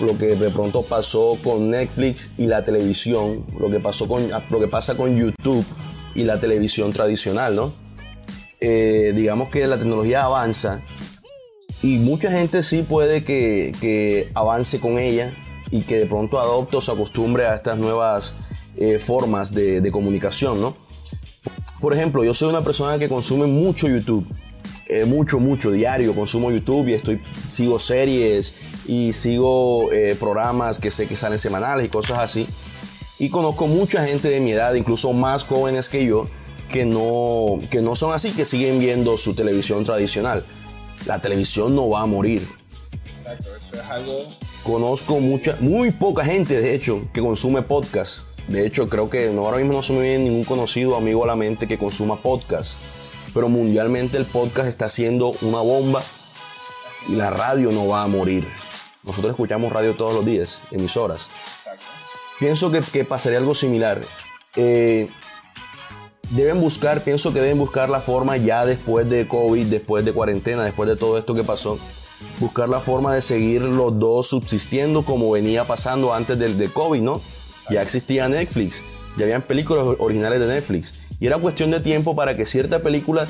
Lo 0.00 0.16
que 0.18 0.36
de 0.36 0.50
pronto 0.50 0.82
pasó 0.82 1.38
con 1.42 1.70
Netflix 1.70 2.30
y 2.38 2.46
la 2.46 2.64
televisión. 2.64 3.44
Lo 3.58 3.70
que, 3.70 3.80
pasó 3.80 4.08
con, 4.08 4.28
lo 4.28 4.60
que 4.60 4.68
pasa 4.68 4.96
con 4.96 5.16
YouTube 5.16 5.64
y 6.14 6.24
la 6.24 6.38
televisión 6.38 6.92
tradicional, 6.92 7.54
¿no? 7.54 7.72
Eh, 8.60 9.12
digamos 9.14 9.48
que 9.48 9.66
la 9.66 9.76
tecnología 9.76 10.22
avanza 10.22 10.82
y 11.82 11.98
mucha 11.98 12.30
gente 12.30 12.62
sí 12.62 12.82
puede 12.82 13.24
que, 13.24 13.74
que 13.80 14.30
avance 14.34 14.78
con 14.78 14.98
ella 14.98 15.34
y 15.72 15.80
que 15.80 15.96
de 15.96 16.06
pronto 16.06 16.38
adopte 16.38 16.76
o 16.76 16.80
se 16.80 16.92
acostumbre 16.92 17.46
a 17.46 17.56
estas 17.56 17.76
nuevas 17.76 18.36
eh, 18.76 19.00
formas 19.00 19.52
de, 19.52 19.80
de 19.80 19.90
comunicación, 19.90 20.60
¿no? 20.60 20.76
Por 21.80 21.92
ejemplo, 21.92 22.22
yo 22.22 22.34
soy 22.34 22.50
una 22.50 22.62
persona 22.62 22.98
que 23.00 23.08
consume 23.08 23.46
mucho 23.46 23.88
YouTube, 23.88 24.24
eh, 25.00 25.04
mucho, 25.04 25.38
mucho, 25.38 25.70
diario 25.70 26.14
consumo 26.14 26.50
YouTube 26.50 26.88
y 26.88 26.94
estoy, 26.94 27.20
sigo 27.48 27.78
series 27.78 28.56
y 28.86 29.12
sigo 29.12 29.92
eh, 29.92 30.16
programas 30.18 30.78
que 30.78 30.90
sé 30.90 31.06
que 31.06 31.16
salen 31.16 31.38
semanales 31.38 31.86
y 31.86 31.88
cosas 31.88 32.18
así. 32.18 32.46
Y 33.18 33.28
conozco 33.28 33.66
mucha 33.66 34.04
gente 34.04 34.28
de 34.28 34.40
mi 34.40 34.52
edad, 34.52 34.74
incluso 34.74 35.12
más 35.12 35.44
jóvenes 35.44 35.88
que 35.88 36.04
yo, 36.04 36.28
que 36.68 36.84
no, 36.84 37.60
que 37.70 37.82
no 37.82 37.94
son 37.94 38.12
así, 38.12 38.32
que 38.32 38.44
siguen 38.44 38.80
viendo 38.80 39.16
su 39.16 39.34
televisión 39.34 39.84
tradicional. 39.84 40.44
La 41.06 41.20
televisión 41.20 41.74
no 41.74 41.88
va 41.88 42.00
a 42.00 42.06
morir. 42.06 42.46
Exacto, 43.18 43.48
eso 43.54 43.82
es 43.82 43.88
algo 43.88 44.28
Conozco 44.62 45.18
mucha, 45.18 45.56
muy 45.58 45.90
poca 45.90 46.24
gente, 46.24 46.60
de 46.60 46.72
hecho, 46.74 47.08
que 47.12 47.20
consume 47.20 47.62
podcast. 47.62 48.26
De 48.46 48.64
hecho, 48.64 48.88
creo 48.88 49.10
que 49.10 49.30
no, 49.30 49.44
ahora 49.44 49.58
mismo 49.58 49.72
no 49.72 49.82
se 49.82 49.92
me 49.92 50.02
viene 50.02 50.24
ningún 50.24 50.44
conocido 50.44 50.96
amigo 50.96 51.24
a 51.24 51.26
la 51.26 51.34
mente 51.34 51.66
que 51.66 51.76
consuma 51.76 52.22
podcast. 52.22 52.78
Pero 53.34 53.48
mundialmente 53.48 54.18
el 54.18 54.26
podcast 54.26 54.68
está 54.68 54.88
siendo 54.88 55.34
una 55.40 55.60
bomba 55.60 56.02
y 57.08 57.12
la 57.12 57.30
radio 57.30 57.72
no 57.72 57.88
va 57.88 58.02
a 58.02 58.06
morir. 58.06 58.46
Nosotros 59.04 59.30
escuchamos 59.30 59.72
radio 59.72 59.94
todos 59.94 60.14
los 60.14 60.24
días, 60.24 60.62
emisoras. 60.70 61.30
Pienso 62.38 62.70
que, 62.70 62.80
que 62.80 63.04
pasaría 63.04 63.38
algo 63.38 63.54
similar. 63.54 64.02
Eh, 64.54 65.08
deben 66.30 66.60
buscar, 66.60 67.02
pienso 67.02 67.32
que 67.32 67.40
deben 67.40 67.58
buscar 67.58 67.88
la 67.88 68.00
forma 68.00 68.36
ya 68.36 68.64
después 68.64 69.08
de 69.08 69.26
COVID, 69.28 69.66
después 69.66 70.04
de 70.04 70.12
cuarentena, 70.12 70.64
después 70.64 70.88
de 70.88 70.96
todo 70.96 71.18
esto 71.18 71.34
que 71.34 71.44
pasó, 71.44 71.78
buscar 72.38 72.68
la 72.68 72.80
forma 72.80 73.14
de 73.14 73.22
seguir 73.22 73.62
los 73.62 73.98
dos 73.98 74.28
subsistiendo 74.28 75.04
como 75.04 75.30
venía 75.30 75.66
pasando 75.66 76.14
antes 76.14 76.38
del, 76.38 76.58
del 76.58 76.72
COVID, 76.72 77.00
¿no? 77.00 77.20
Ya 77.70 77.82
existía 77.82 78.28
Netflix, 78.28 78.82
ya 79.16 79.24
habían 79.24 79.42
películas 79.42 79.84
originales 79.98 80.40
de 80.40 80.46
Netflix 80.46 80.94
y 81.20 81.26
era 81.26 81.38
cuestión 81.38 81.70
de 81.70 81.80
tiempo 81.80 82.14
para 82.16 82.36
que 82.36 82.46
cierta 82.46 82.80
película 82.80 83.26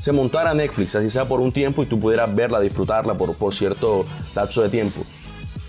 se 0.00 0.12
montara 0.12 0.50
a 0.50 0.54
Netflix, 0.54 0.94
así 0.94 1.08
sea 1.10 1.26
por 1.26 1.40
un 1.40 1.52
tiempo 1.52 1.82
y 1.82 1.86
tú 1.86 1.98
pudieras 1.98 2.32
verla, 2.34 2.60
disfrutarla 2.60 3.16
por, 3.16 3.34
por 3.34 3.54
cierto 3.54 4.04
lapso 4.34 4.62
de 4.62 4.68
tiempo. 4.68 5.02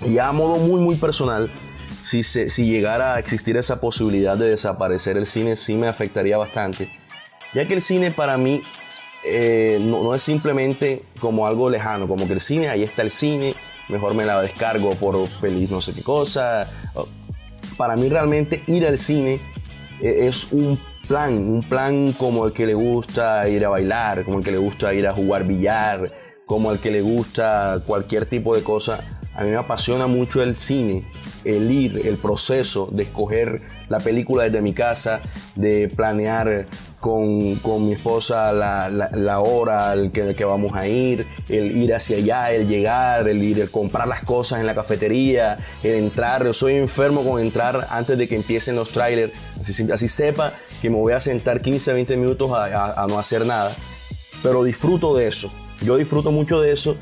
Y 0.06 0.13
ya 0.13 0.28
a 0.28 0.32
modo 0.34 0.58
muy, 0.58 0.80
muy 0.82 0.96
personal, 0.96 1.50
si, 2.04 2.24
se- 2.24 2.50
si 2.50 2.65
llegara 2.65 3.15
a 3.15 3.20
existir 3.20 3.56
esa 3.58 3.80
posibilidad 3.80 4.38
de 4.38 4.50
desaparecer 4.50 5.17
el 5.17 5.26
cine, 5.26 5.56
sí 5.56 5.76
me 5.76 5.88
afectaría 5.88 6.38
bastante. 6.38 6.91
Ya 7.54 7.65
que 7.67 7.74
el 7.74 7.82
cine 7.82 8.12
para 8.12 8.38
mí 8.38 8.62
eh, 9.26 9.80
no, 9.82 10.04
no 10.04 10.13
es 10.13 10.22
simplemente 10.22 11.04
como 11.20 11.48
algo 11.48 11.70
lejano, 11.70 12.08
como 12.08 12.28
que 12.28 12.34
el 12.34 12.41
cine, 12.41 12.67
ahí 12.70 12.84
está 12.84 13.02
el 13.02 13.12
cine, 13.12 13.56
mejor 13.89 14.13
me 14.13 14.26
la 14.26 14.41
descargo 14.41 14.91
por 14.96 15.28
feliz 15.39 15.70
no 15.72 15.80
sé 15.82 15.93
qué 15.93 16.04
cosa. 16.04 16.67
Para 17.78 17.96
mí 17.96 18.10
realmente 18.10 18.63
ir 18.68 18.86
al 18.86 18.98
cine 18.98 19.40
eh, 20.02 20.28
es 20.28 20.52
un 20.52 20.80
plan, 21.08 21.34
un 21.34 21.63
plan 21.63 22.13
como 22.13 22.46
el 22.46 22.54
que 22.54 22.66
le 22.66 22.74
gusta 22.74 23.48
ir 23.48 23.66
a 23.66 23.70
bailar, 23.70 24.24
como 24.26 24.40
el 24.40 24.44
que 24.44 24.52
le 24.52 24.58
gusta 24.58 24.94
ir 24.94 25.08
a 25.08 25.13
jugar 25.13 25.46
billar, 25.46 26.12
como 26.46 26.72
el 26.72 26.80
que 26.80 26.92
le 26.92 27.02
gusta 27.02 27.82
cualquier 27.86 28.26
tipo 28.26 28.56
de 28.56 28.63
cosa. 28.63 29.20
A 29.36 29.44
mí 29.44 29.52
me 29.52 29.58
apasiona 29.58 30.08
mucho 30.08 30.42
el 30.42 30.56
cine, 30.56 31.06
el 31.46 31.70
ir, 31.70 32.08
el 32.08 32.18
proceso 32.18 32.90
de 32.92 33.04
escoger 33.04 33.62
la 33.88 34.00
película 34.00 34.44
desde 34.44 34.62
mi 34.62 34.74
casa, 34.74 35.22
de 35.56 35.88
planear 35.96 36.66
con, 37.00 37.56
con 37.58 37.86
mi 37.86 37.94
esposa 37.94 38.52
la, 38.52 38.90
la- 38.90 39.10
la 39.14 39.40
hora 39.40 39.92
al 39.92 40.12
que, 40.12 40.34
que 40.36 40.44
vamos 40.46 40.74
a 40.76 40.88
ir, 40.88 41.26
el 41.50 41.78
ir 41.78 41.94
hacia 41.94 42.18
allá, 42.18 42.52
el 42.52 42.68
llegar, 42.68 43.28
el 43.28 43.44
ir, 43.44 43.60
el 43.60 43.70
comprar 43.72 44.08
las 44.08 44.24
cosas 44.24 44.60
en 44.60 44.66
la 44.66 44.74
cafetería, 44.76 45.58
el 45.84 45.96
entrar. 45.96 46.44
Yo 46.44 46.54
soy 46.54 46.74
enfermo 46.76 47.24
con 47.24 47.40
entrar 47.42 47.88
antes 47.92 48.18
de 48.18 48.28
que 48.28 48.36
empiecen 48.36 48.76
los 48.76 48.90
trailers, 48.92 49.32
así, 49.60 49.92
así 49.92 50.08
sepa 50.08 50.54
que 50.82 50.90
me 50.90 50.96
voy 50.98 51.14
a 51.14 51.20
sentar 51.20 51.62
15, 51.62 51.94
20 51.94 52.18
minutos 52.18 52.52
a- 52.52 52.66
a- 52.66 53.04
a 53.04 53.08
no 53.08 53.20
hacer 53.20 53.46
nada 53.46 53.76
pero 54.44 54.64
disfruto 54.64 55.16
de 55.16 55.28
eso. 55.28 55.52
Yo 55.82 55.98
disfruto 55.98 56.32
mucho 56.32 56.62
de 56.62 56.72
eso. 56.72 56.96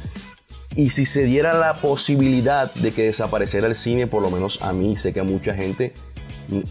Y 0.74 0.90
si 0.92 1.06
se 1.06 1.24
diera 1.26 1.54
la 1.54 1.76
posibilidad 1.82 2.74
de 2.76 2.92
que 2.94 3.04
desapareciera 3.04 3.68
el 3.68 3.76
cine, 3.76 4.08
por 4.08 4.22
lo 4.22 4.30
menos 4.32 4.62
a 4.62 4.72
mí, 4.72 4.96
sé 4.96 5.12
que 5.14 5.20
a 5.20 5.24
mucha 5.26 5.54
gente, 5.54 5.94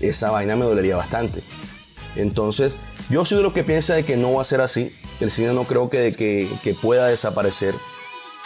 esa 0.00 0.30
vaina 0.30 0.56
me 0.56 0.64
dolería 0.64 0.96
bastante. 0.96 1.42
Entonces, 2.16 2.78
yo 3.10 3.24
soy 3.24 3.38
de 3.38 3.42
los 3.42 3.52
que 3.52 3.64
piensa 3.64 3.94
de 3.94 4.04
que 4.04 4.16
no 4.16 4.34
va 4.34 4.40
a 4.40 4.44
ser 4.44 4.60
así. 4.60 4.94
El 5.20 5.30
cine 5.30 5.52
no 5.52 5.64
creo 5.64 5.90
que, 5.90 6.14
que, 6.14 6.48
que 6.62 6.74
pueda 6.74 7.06
desaparecer. 7.06 7.74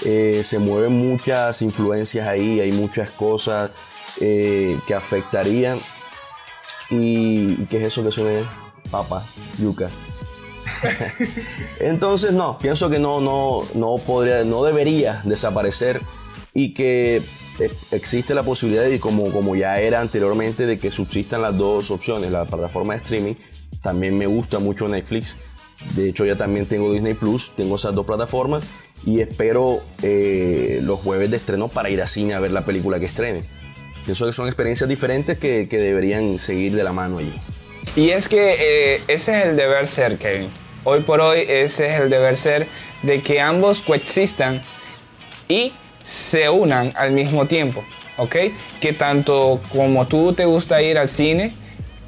Eh, 0.05 0.42
se 0.44 0.59
mueven 0.59 0.92
muchas 0.92 1.61
influencias 1.62 2.27
ahí, 2.29 2.61
hay 2.61 2.71
muchas 2.73 3.11
cosas 3.11 3.71
eh, 4.21 4.79
que 4.87 4.94
afectarían. 4.94 5.81
¿Y, 6.90 7.62
y 7.62 7.66
qué 7.71 7.79
es 7.79 7.92
eso 7.92 8.05
que 8.05 8.12
suena? 8.12 8.51
Papa, 8.90 9.25
yuca. 9.59 9.90
Entonces, 11.81 12.33
no, 12.33 12.59
pienso 12.59 12.90
que 12.90 12.99
no, 12.99 13.21
no, 13.21 13.66
no 13.75 13.97
podría, 13.99 14.44
no 14.44 14.64
debería 14.64 15.21
desaparecer 15.25 16.01
y 16.55 16.75
que 16.75 17.23
eh, 17.59 17.73
existe 17.90 18.35
la 18.35 18.42
posibilidad 18.42 18.85
de, 18.85 19.01
como, 19.01 19.33
como 19.33 19.57
ya 19.57 19.81
era 19.81 20.01
anteriormente, 20.01 20.66
de 20.66 20.79
que 20.79 20.90
subsistan 20.90 21.42
las 21.42 21.57
dos 21.57 21.90
opciones, 21.90 22.31
la 22.31 22.44
plataforma 22.44 22.94
de 22.94 23.01
streaming. 23.01 23.35
También 23.83 24.16
me 24.16 24.26
gusta 24.26 24.59
mucho 24.59 24.88
Netflix. 24.88 25.37
De 25.94 26.09
hecho, 26.09 26.24
ya 26.24 26.37
también 26.37 26.66
tengo 26.66 26.92
Disney 26.92 27.14
Plus, 27.14 27.52
tengo 27.54 27.76
esas 27.76 27.94
dos 27.94 28.04
plataformas 28.04 28.64
y 29.07 29.20
espero 29.20 29.81
eh, 30.02 30.81
los 30.83 30.98
jueves 31.00 31.31
de 31.31 31.37
estreno 31.37 31.68
para 31.68 31.88
ir 31.88 32.02
a 32.02 32.07
cine 32.07 32.35
a 32.35 32.40
ver 32.40 32.50
la 32.50 32.64
película 32.64 32.98
que 32.98 33.07
estrene. 33.07 33.44
Pienso 34.04 34.26
que 34.26 34.33
son 34.33 34.46
experiencias 34.46 34.88
diferentes 34.88 35.38
que, 35.38 35.68
que 35.68 35.78
deberían 35.78 36.38
seguir 36.38 36.74
de 36.74 36.83
la 36.83 36.92
mano 36.92 37.18
allí. 37.18 37.35
Y 37.94 38.11
es 38.11 38.28
que 38.28 38.57
eh, 38.59 39.02
ese 39.09 39.38
es 39.38 39.44
el 39.46 39.57
deber 39.57 39.87
ser, 39.87 40.18
Kevin. 40.18 40.48
Hoy 40.85 41.00
por 41.00 41.20
hoy 41.20 41.44
ese 41.46 41.94
es 41.94 42.00
el 42.00 42.11
deber 42.11 42.37
ser 42.37 42.66
de 43.02 43.20
que 43.20 43.40
ambos 43.40 43.83
coexistan 43.83 44.62
y 45.48 45.72
se 46.04 46.48
unan 46.48 46.92
al 46.96 47.12
mismo 47.12 47.46
tiempo, 47.46 47.85
¿ok? 48.16 48.37
Que 48.81 48.92
tanto 48.92 49.61
como 49.70 50.07
tú 50.07 50.33
te 50.33 50.44
gusta 50.44 50.81
ir 50.81 50.96
al 50.98 51.09
cine, 51.09 51.52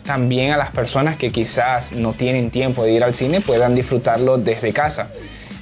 también 0.04 0.52
a 0.52 0.56
las 0.56 0.70
personas 0.70 1.16
que 1.16 1.32
quizás 1.32 1.92
no 1.92 2.12
tienen 2.12 2.50
tiempo 2.50 2.84
de 2.84 2.92
ir 2.92 3.04
al 3.04 3.14
cine 3.14 3.40
puedan 3.40 3.74
disfrutarlo 3.74 4.38
desde 4.38 4.72
casa. 4.72 5.10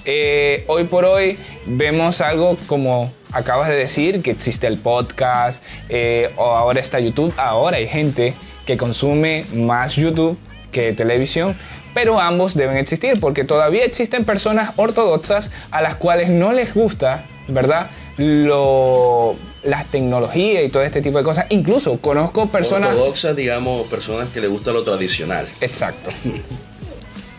Eh, 0.05 0.65
hoy 0.69 0.85
por 0.85 1.05
hoy 1.05 1.39
vemos 1.67 2.21
algo 2.21 2.57
como 2.67 3.13
acabas 3.33 3.69
de 3.69 3.75
decir, 3.75 4.23
que 4.23 4.31
existe 4.31 4.67
el 4.67 4.79
podcast, 4.79 5.63
eh, 5.89 6.33
o 6.37 6.45
ahora 6.45 6.81
está 6.81 6.99
YouTube. 6.99 7.35
Ahora 7.37 7.77
hay 7.77 7.87
gente 7.87 8.35
que 8.67 8.77
consume 8.77 9.45
más 9.55 9.97
YouTube 9.97 10.39
que 10.73 10.93
televisión, 10.93 11.57
pero 11.95 12.21
ambos 12.21 12.55
deben 12.55 12.77
existir 12.77 13.19
porque 13.21 13.45
todavía 13.45 13.85
existen 13.85 14.25
personas 14.25 14.73
ortodoxas 14.77 15.51
a 15.71 15.83
las 15.83 15.97
cuales 15.97 16.29
no 16.29 16.53
les 16.53 16.75
gusta, 16.75 17.25
¿verdad? 17.49 17.91
Lo, 18.17 19.37
la 19.63 19.85
tecnología 19.85 20.63
y 20.63 20.69
todo 20.69 20.83
este 20.83 21.03
tipo 21.03 21.19
de 21.19 21.25
cosas. 21.25 21.47
Incluso 21.51 22.01
conozco 22.01 22.47
personas... 22.49 22.91
Ortodoxas, 22.91 23.37
digamos, 23.37 23.87
personas 23.89 24.29
que 24.31 24.41
les 24.41 24.51
gusta 24.51 24.73
lo 24.73 24.85
tradicional. 24.85 25.47
Exacto. 25.61 26.11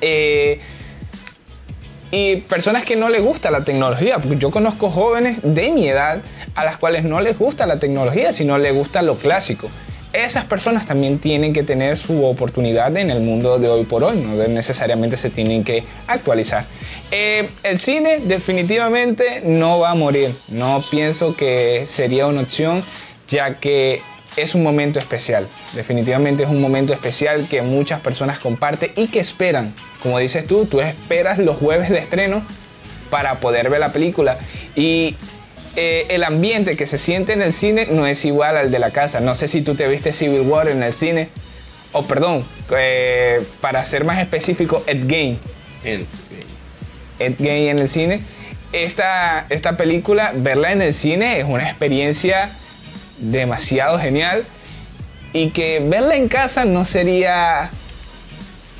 Eh, 0.01 0.62
y 2.10 2.38
personas 2.38 2.86
que 2.86 2.95
no 2.95 3.10
les 3.10 3.21
gusta 3.21 3.51
la 3.51 3.65
tecnología, 3.65 4.17
porque 4.17 4.38
yo 4.38 4.49
conozco 4.49 4.89
jóvenes 4.89 5.39
de 5.43 5.71
mi 5.71 5.89
edad 5.89 6.21
a 6.55 6.63
las 6.63 6.77
cuales 6.77 7.03
no 7.03 7.19
les 7.19 7.38
gusta 7.38 7.65
la 7.65 7.79
tecnología, 7.79 8.32
sino 8.32 8.58
les 8.58 8.73
gusta 8.73 9.01
lo 9.01 9.15
clásico. 9.15 9.69
Esas 10.13 10.45
personas 10.45 10.85
también 10.85 11.19
tienen 11.19 11.53
que 11.53 11.63
tener 11.63 11.97
su 11.97 12.25
oportunidad 12.25 12.95
en 12.97 13.11
el 13.11 13.21
mundo 13.21 13.59
de 13.59 13.69
hoy 13.69 13.83
por 13.83 14.03
hoy, 14.03 14.17
no 14.17 14.35
necesariamente 14.47 15.17
se 15.17 15.29
tienen 15.29 15.63
que 15.63 15.83
actualizar. 16.07 16.65
Eh, 17.11 17.47
el 17.63 17.77
cine 17.77 18.19
definitivamente 18.19 19.41
no 19.45 19.79
va 19.79 19.91
a 19.91 19.95
morir, 19.95 20.35
no 20.47 20.83
pienso 20.89 21.35
que 21.35 21.83
sería 21.85 22.25
una 22.25 22.41
opción, 22.41 22.83
ya 23.27 23.59
que 23.59 24.01
es 24.35 24.55
un 24.55 24.63
momento 24.63 24.99
especial, 24.99 25.47
definitivamente 25.73 26.43
es 26.43 26.49
un 26.49 26.61
momento 26.61 26.93
especial 26.93 27.47
que 27.47 27.61
muchas 27.61 27.99
personas 27.99 28.39
comparten 28.39 28.91
y 28.95 29.07
que 29.07 29.19
esperan 29.19 29.73
como 30.01 30.19
dices 30.19 30.47
tú, 30.47 30.65
tú 30.65 30.81
esperas 30.81 31.39
los 31.39 31.57
jueves 31.57 31.89
de 31.89 31.99
estreno 31.99 32.41
para 33.09 33.39
poder 33.39 33.69
ver 33.69 33.79
la 33.79 33.91
película. 33.91 34.37
Y 34.75 35.15
eh, 35.75 36.08
el 36.10 36.23
ambiente 36.23 36.75
que 36.75 36.88
se 36.88 36.97
siente 36.97 37.34
en 37.34 37.41
el 37.41 37.53
cine 37.53 37.88
no 37.91 38.08
es 38.08 38.25
igual 38.25 38.58
al 38.58 38.71
de 38.71 38.79
la 38.79 38.91
casa. 38.91 39.19
No 39.19 39.36
sé 39.36 39.47
si 39.47 39.62
tú 39.62 39.75
te 39.75 39.88
viste 39.88 40.13
Civil 40.13 40.41
War 40.41 40.67
en 40.67 40.84
el 40.84 40.93
cine. 40.93 41.29
O 41.91 42.03
perdón, 42.03 42.45
eh, 42.75 43.43
para 43.62 43.84
ser 43.84 44.05
más 44.05 44.19
específico, 44.19 44.84
Ed 44.88 45.03
Game. 45.05 45.38
Ed 45.84 47.36
Game 47.39 47.69
en 47.69 47.79
el 47.79 47.89
cine. 47.89 48.21
Esta, 48.71 49.45
esta 49.49 49.77
película, 49.77 50.32
verla 50.36 50.71
en 50.71 50.82
el 50.82 50.93
cine 50.93 51.39
es 51.39 51.45
una 51.45 51.67
experiencia 51.67 52.51
demasiado 53.17 53.97
genial. 53.99 54.45
Y 55.34 55.51
que 55.51 55.79
verla 55.79 56.15
en 56.15 56.27
casa 56.27 56.65
no 56.65 56.86
sería. 56.86 57.71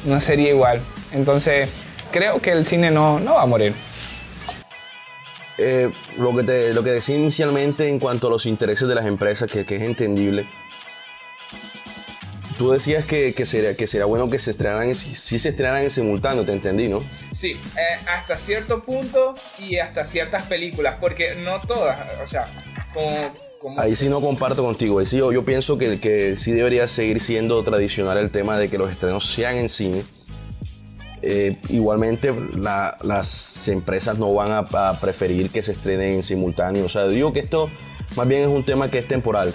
No 0.06 0.20
sería 0.20 0.50
igual. 0.50 0.82
Entonces, 1.12 1.70
creo 2.12 2.42
que 2.42 2.52
el 2.52 2.66
cine 2.66 2.92
no, 2.92 3.20
no 3.20 3.36
va 3.36 3.44
a 3.44 3.46
morir. 3.46 3.74
Eh, 5.62 5.92
lo, 6.18 6.34
que 6.34 6.44
te, 6.44 6.74
lo 6.74 6.84
que 6.84 6.92
decía 6.92 7.18
inicialmente 7.18 7.90
en 7.90 8.00
cuanto 8.00 8.28
a 8.28 8.30
los 8.30 8.46
intereses 8.46 8.88
de 8.88 8.96
las 8.96 9.06
empresas, 9.06 9.50
que, 9.50 9.66
que 9.66 9.76
es 9.76 9.82
entendible. 9.82 10.48
Tú 12.58 12.72
decías 12.72 13.06
que, 13.06 13.34
que, 13.34 13.46
sería, 13.46 13.76
que 13.76 13.86
sería 13.86 14.06
bueno 14.06 14.30
que 14.30 14.40
se 14.40 14.52
estrenaran, 14.52 14.96
si, 14.96 15.16
se 15.16 15.50
estrenaran 15.50 15.84
en 15.84 15.92
simultáneo, 15.92 16.46
te 16.46 16.54
entendí, 16.54 16.88
¿no? 16.88 17.02
Sí, 17.34 17.52
eh, 17.52 18.00
hasta 18.08 18.38
cierto 18.38 18.84
punto 18.84 19.36
y 19.58 19.78
hasta 19.78 20.06
ciertas 20.06 20.44
películas, 20.44 20.96
porque 21.00 21.36
no 21.36 21.60
todas, 21.60 22.22
o 22.22 22.28
sea, 22.28 22.46
como, 22.94 23.32
Ahí 23.78 23.96
sí 23.96 24.08
no 24.08 24.22
comparto 24.22 24.64
contigo. 24.64 25.00
Ahí 25.00 25.06
sí 25.06 25.18
yo, 25.18 25.34
yo 25.34 25.44
pienso 25.44 25.78
que, 25.78 26.00
que 26.00 26.38
sí 26.38 26.54
debería 26.54 26.88
seguir 26.88 27.20
siendo 27.20 27.62
tradicional 27.64 28.18
el 28.18 28.32
tema 28.32 28.58
de 28.58 28.70
que 28.70 28.78
los 28.78 28.90
estrenos 28.90 29.26
sean 29.26 29.58
en 29.58 29.68
cine 29.68 30.06
eh, 31.22 31.58
igualmente 31.70 32.34
las 32.56 33.68
empresas 33.68 34.18
no 34.18 34.34
van 34.34 34.52
a, 34.52 35.00
preferir 35.00 35.50
que 35.50 35.64
se 35.64 35.72
estrenen 35.74 36.14
en 36.14 36.24
simultáneo. 36.24 36.86
O 36.86 36.90
sea, 36.90 37.08
digo 37.08 37.34
que 37.34 37.40
esto 37.40 37.70
más 38.16 38.28
bien 38.28 38.42
es 38.42 38.48
un 38.48 38.64
tema 38.64 38.90
que 38.90 39.00
es 39.00 39.08
temporal. 39.08 39.54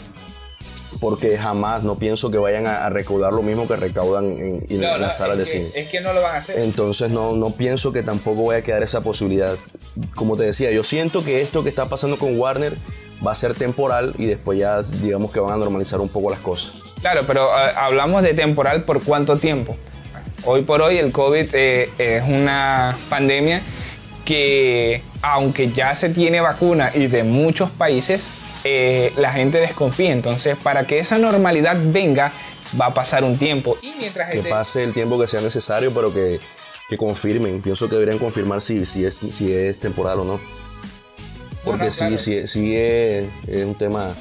Porque 1.00 1.37
jamás 1.37 1.83
no 1.83 1.98
pienso 1.98 2.31
que 2.31 2.38
vayan 2.38 2.68
a, 2.68 2.88
recaudar 2.88 3.33
lo 3.33 3.42
mismo 3.42 3.66
que 3.66 3.74
recaudan 3.74 4.37
en, 4.38 4.81
las 4.81 5.18
salas 5.18 5.37
de 5.37 5.44
cine. 5.44 5.66
Es 5.74 5.88
que 5.88 6.00
no 6.00 6.12
lo 6.12 6.22
van 6.22 6.37
a 6.37 6.38
hacer. 6.38 6.59
Entonces 6.61 7.11
no, 7.11 7.35
no 7.35 7.50
pienso 7.50 7.92
que 7.92 8.03
tampoco 8.03 8.44
vaya 8.46 8.61
a 8.61 8.62
quedar 8.62 8.83
esa 8.83 9.00
posibilidad. 9.00 9.57
Como 10.14 10.37
te 10.37 10.44
decía, 10.44 10.70
yo 10.70 10.85
siento 10.85 11.24
que 11.24 11.42
esto 11.42 11.64
que 11.64 11.68
está 11.68 11.87
pasando 11.87 12.16
con 12.16 12.38
Warner 12.38 12.77
va 13.27 13.33
a 13.33 13.35
ser 13.35 13.55
temporal 13.55 14.14
y 14.18 14.27
después 14.27 14.59
ya 14.59 14.81
digamos 14.83 15.33
que 15.33 15.40
van 15.40 15.55
a 15.55 15.57
normalizar 15.57 16.00
un 16.00 16.09
poco 16.09 16.31
las 16.31 16.40
cosas. 16.40 16.74
Claro, 17.00 17.22
pero 17.27 17.48
eh, 17.48 17.72
hablamos 17.77 18.22
de 18.22 18.33
temporal 18.33 18.85
por 18.85 19.03
cuánto 19.03 19.37
tiempo. 19.37 19.77
Hoy 20.46 20.62
por 20.62 20.83
hoy 20.83 20.98
el 20.98 21.11
COVID 21.11 21.46
eh, 21.54 21.90
es 21.96 22.22
una 22.22 22.98
pandemia 23.09 23.62
que 24.26 25.02
aunque 25.22 25.70
ya 25.72 25.94
se 25.94 26.11
tiene 26.11 26.40
vacuna 26.40 26.90
y 26.94 27.07
de 27.07 27.24
muchos 27.24 27.70
países, 27.70 28.26
eh, 28.62 29.12
la 29.16 29.33
gente 29.33 29.59
desconfía. 29.59 30.12
Entonces, 30.12 30.57
para 30.62 30.87
que 30.87 30.98
esa 30.98 31.16
normalidad 31.16 31.76
venga, 31.83 32.33
va 32.78 32.87
a 32.87 32.94
pasar 32.94 33.24
un 33.24 33.38
tiempo. 33.38 33.78
Y 33.80 33.94
mientras 33.98 34.30
que 34.30 34.40
pase 34.40 34.85
el 34.85 34.92
tiempo 34.92 35.18
que 35.18 35.28
sea 35.28 35.40
necesario, 35.40 35.92
pero 35.94 36.12
que, 36.12 36.40
confirmen. 36.98 37.61
Pienso 37.61 37.88
que 37.88 37.96
deberían 37.96 38.18
confirmar 38.18 38.61
si, 38.61 38.85
si, 38.85 39.04
es, 39.04 39.16
si 39.30 39.52
es 39.52 39.80
temporal 39.80 40.20
o 40.20 40.24
no. 40.24 40.40
Porque 41.64 41.90
sí, 41.90 42.18
sí, 42.18 42.76
es 42.76 43.64
un 43.64 43.74
tema 43.74 44.14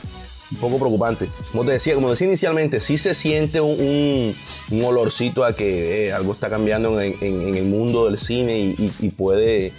un 0.53 0.59
poco 0.59 0.77
preocupante. 0.77 1.29
Como 1.51 1.65
te 1.65 1.71
decía, 1.71 1.95
como 1.95 2.09
decía 2.09 2.27
inicialmente, 2.27 2.79
sí 2.79 2.97
se 2.97 3.13
siente 3.13 3.61
un, 3.61 4.35
olorcito 4.71 5.43
a 5.43 5.55
que 5.55 6.07
eh, 6.07 6.13
algo 6.13 6.33
está 6.33 6.49
cambiando 6.49 6.99
en, 7.01 7.15
el 7.21 7.65
mundo 7.65 8.05
del 8.05 8.17
cine 8.17 8.59
y, 8.59 9.09
puede... 9.09 9.73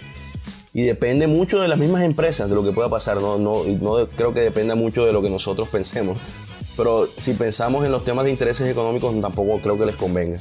Y 0.77 0.83
depende 0.83 1.29
mucho 1.29 1.61
de 1.61 1.69
las 1.69 1.79
mismas 1.79 2.03
empresas, 2.03 2.49
de 2.49 2.57
lo 2.57 2.65
que 2.65 2.73
pueda 2.73 2.89
pasar. 2.89 3.21
No, 3.21 3.39
no, 3.39 3.63
no 3.65 4.09
creo 4.09 4.35
que 4.35 4.41
dependa 4.41 4.75
mucho 4.75 5.07
de 5.07 5.13
lo 5.13 5.23
que 5.23 5.31
nosotros 5.31 5.69
pensemos. 5.69 6.19
Pero 6.77 7.09
si 7.17 7.35
pensamos 7.35 7.85
en 7.85 7.93
los 7.93 8.05
temas 8.05 8.25
de 8.25 8.33
intereses 8.33 8.69
económicos, 8.69 9.15
tampoco 9.21 9.61
creo 9.61 9.79
que 9.79 9.87
les 9.87 9.95
convenga. 9.95 10.41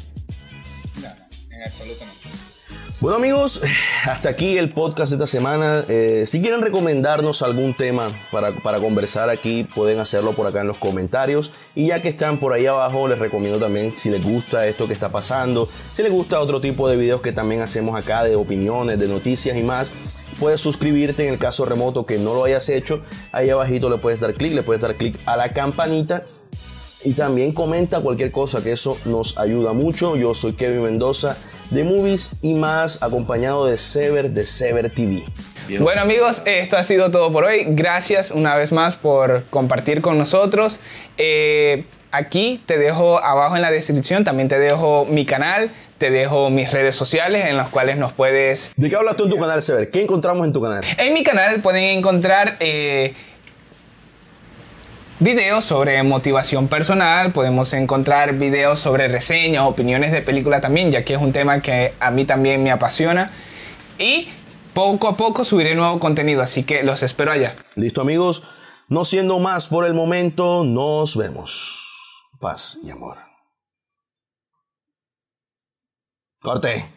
Bueno 3.03 3.17
amigos, 3.17 3.61
hasta 4.05 4.29
aquí 4.29 4.57
el 4.57 4.69
podcast 4.69 5.11
de 5.11 5.17
esta 5.17 5.27
semana. 5.27 5.83
Eh, 5.89 6.23
si 6.25 6.39
quieren 6.39 6.61
recomendarnos 6.61 7.41
algún 7.41 7.73
tema 7.73 8.13
para, 8.31 8.55
para, 8.55 8.79
conversar 8.79 9.29
aquí, 9.29 9.65
pueden 9.65 9.99
hacerlo 9.99 10.31
por 10.31 10.47
acá 10.47 10.61
en 10.61 10.67
los 10.67 10.77
comentarios. 10.77 11.51
Y 11.75 11.87
ya 11.87 12.01
que 12.01 12.07
están 12.07 12.39
por 12.39 12.53
ahí 12.53 12.65
abajo, 12.65 13.09
les 13.09 13.19
recomiendo 13.19 13.59
también 13.59 13.93
si 13.97 14.09
les 14.09 14.23
gusta 14.23 14.67
esto 14.67 14.87
que 14.87 14.93
está 14.93 15.09
pasando, 15.09 15.67
si 15.97 16.01
les 16.01 16.13
gusta 16.13 16.39
otro 16.39 16.61
tipo 16.61 16.87
de 16.87 16.95
videos 16.95 17.19
que 17.19 17.33
también 17.33 17.59
hacemos 17.59 17.99
acá 17.99 18.23
de 18.23 18.37
opiniones, 18.37 18.97
de 18.97 19.09
noticias 19.09 19.57
y 19.57 19.63
más, 19.63 19.91
puedes 20.39 20.61
suscribirte 20.61 21.27
en 21.27 21.33
el 21.33 21.39
caso 21.39 21.65
remoto 21.65 22.05
que 22.05 22.17
no 22.17 22.33
lo 22.33 22.45
hayas 22.45 22.69
hecho. 22.69 23.01
Ahí 23.33 23.49
abajito 23.49 23.89
le 23.89 23.97
puedes 23.97 24.21
dar 24.21 24.33
clic, 24.33 24.53
le 24.53 24.63
puedes 24.63 24.81
dar 24.81 24.95
clic 24.95 25.19
a 25.25 25.35
la 25.35 25.51
campanita 25.51 26.23
y 27.03 27.15
también 27.15 27.51
comenta 27.51 27.99
cualquier 27.99 28.31
cosa 28.31 28.63
que 28.63 28.71
eso 28.71 28.97
nos 29.03 29.37
ayuda 29.37 29.73
mucho. 29.73 30.15
Yo 30.15 30.33
soy 30.33 30.53
Kevin 30.53 30.83
Mendoza 30.83 31.35
de 31.73 31.83
movies 31.83 32.33
y 32.43 32.53
más, 32.53 33.01
acompañado 33.01 33.65
de 33.65 33.77
Sever 33.79 34.29
de 34.29 34.45
Sever 34.45 34.91
TV. 34.91 35.23
Bueno 35.79 36.01
amigos, 36.01 36.43
esto 36.45 36.77
ha 36.77 36.83
sido 36.83 37.09
todo 37.09 37.31
por 37.31 37.45
hoy. 37.45 37.65
Gracias 37.69 38.29
una 38.29 38.55
vez 38.55 38.71
más 38.71 38.95
por 38.95 39.45
compartir 39.49 40.01
con 40.01 40.19
nosotros. 40.19 40.79
Eh, 41.17 41.85
aquí 42.11 42.61
te 42.67 42.77
dejo 42.77 43.17
abajo 43.23 43.55
en 43.55 43.63
la 43.63 43.71
descripción, 43.71 44.23
también 44.23 44.49
te 44.49 44.59
dejo 44.59 45.05
mi 45.09 45.25
canal, 45.25 45.71
te 45.97 46.11
dejo 46.11 46.51
mis 46.51 46.71
redes 46.71 46.95
sociales 46.95 47.45
en 47.45 47.57
las 47.57 47.69
cuales 47.69 47.97
nos 47.97 48.13
puedes... 48.13 48.71
¿De 48.75 48.89
qué 48.89 48.95
hablas 48.95 49.15
tú 49.15 49.23
en 49.23 49.31
tu 49.31 49.39
canal, 49.39 49.63
Sever? 49.63 49.89
¿Qué 49.89 50.01
encontramos 50.01 50.45
en 50.45 50.53
tu 50.53 50.61
canal? 50.61 50.83
En 50.97 51.13
mi 51.13 51.23
canal 51.23 51.61
pueden 51.61 51.85
encontrar... 51.85 52.57
Eh, 52.59 53.13
videos 55.23 55.63
sobre 55.63 56.03
motivación 56.03 56.67
personal, 56.67 57.31
podemos 57.31 57.73
encontrar 57.73 58.33
videos 58.33 58.79
sobre 58.79 59.07
reseñas, 59.07 59.63
opiniones 59.63 60.11
de 60.11 60.21
película 60.21 60.59
también, 60.59 60.91
ya 60.91 61.05
que 61.05 61.13
es 61.13 61.21
un 61.21 61.31
tema 61.31 61.61
que 61.61 61.93
a 61.99 62.11
mí 62.11 62.25
también 62.25 62.61
me 62.61 62.71
apasiona. 62.71 63.31
Y 63.97 64.27
poco 64.73 65.07
a 65.07 65.15
poco 65.15 65.45
subiré 65.45 65.75
nuevo 65.75 65.99
contenido, 65.99 66.41
así 66.41 66.63
que 66.63 66.83
los 66.83 67.03
espero 67.03 67.31
allá. 67.31 67.55
Listo 67.75 68.01
amigos, 68.01 68.43
no 68.89 69.05
siendo 69.05 69.39
más 69.39 69.67
por 69.67 69.85
el 69.85 69.93
momento, 69.93 70.65
nos 70.65 71.15
vemos. 71.15 72.27
Paz 72.39 72.79
y 72.83 72.91
amor. 72.91 73.17
Corte. 76.41 76.92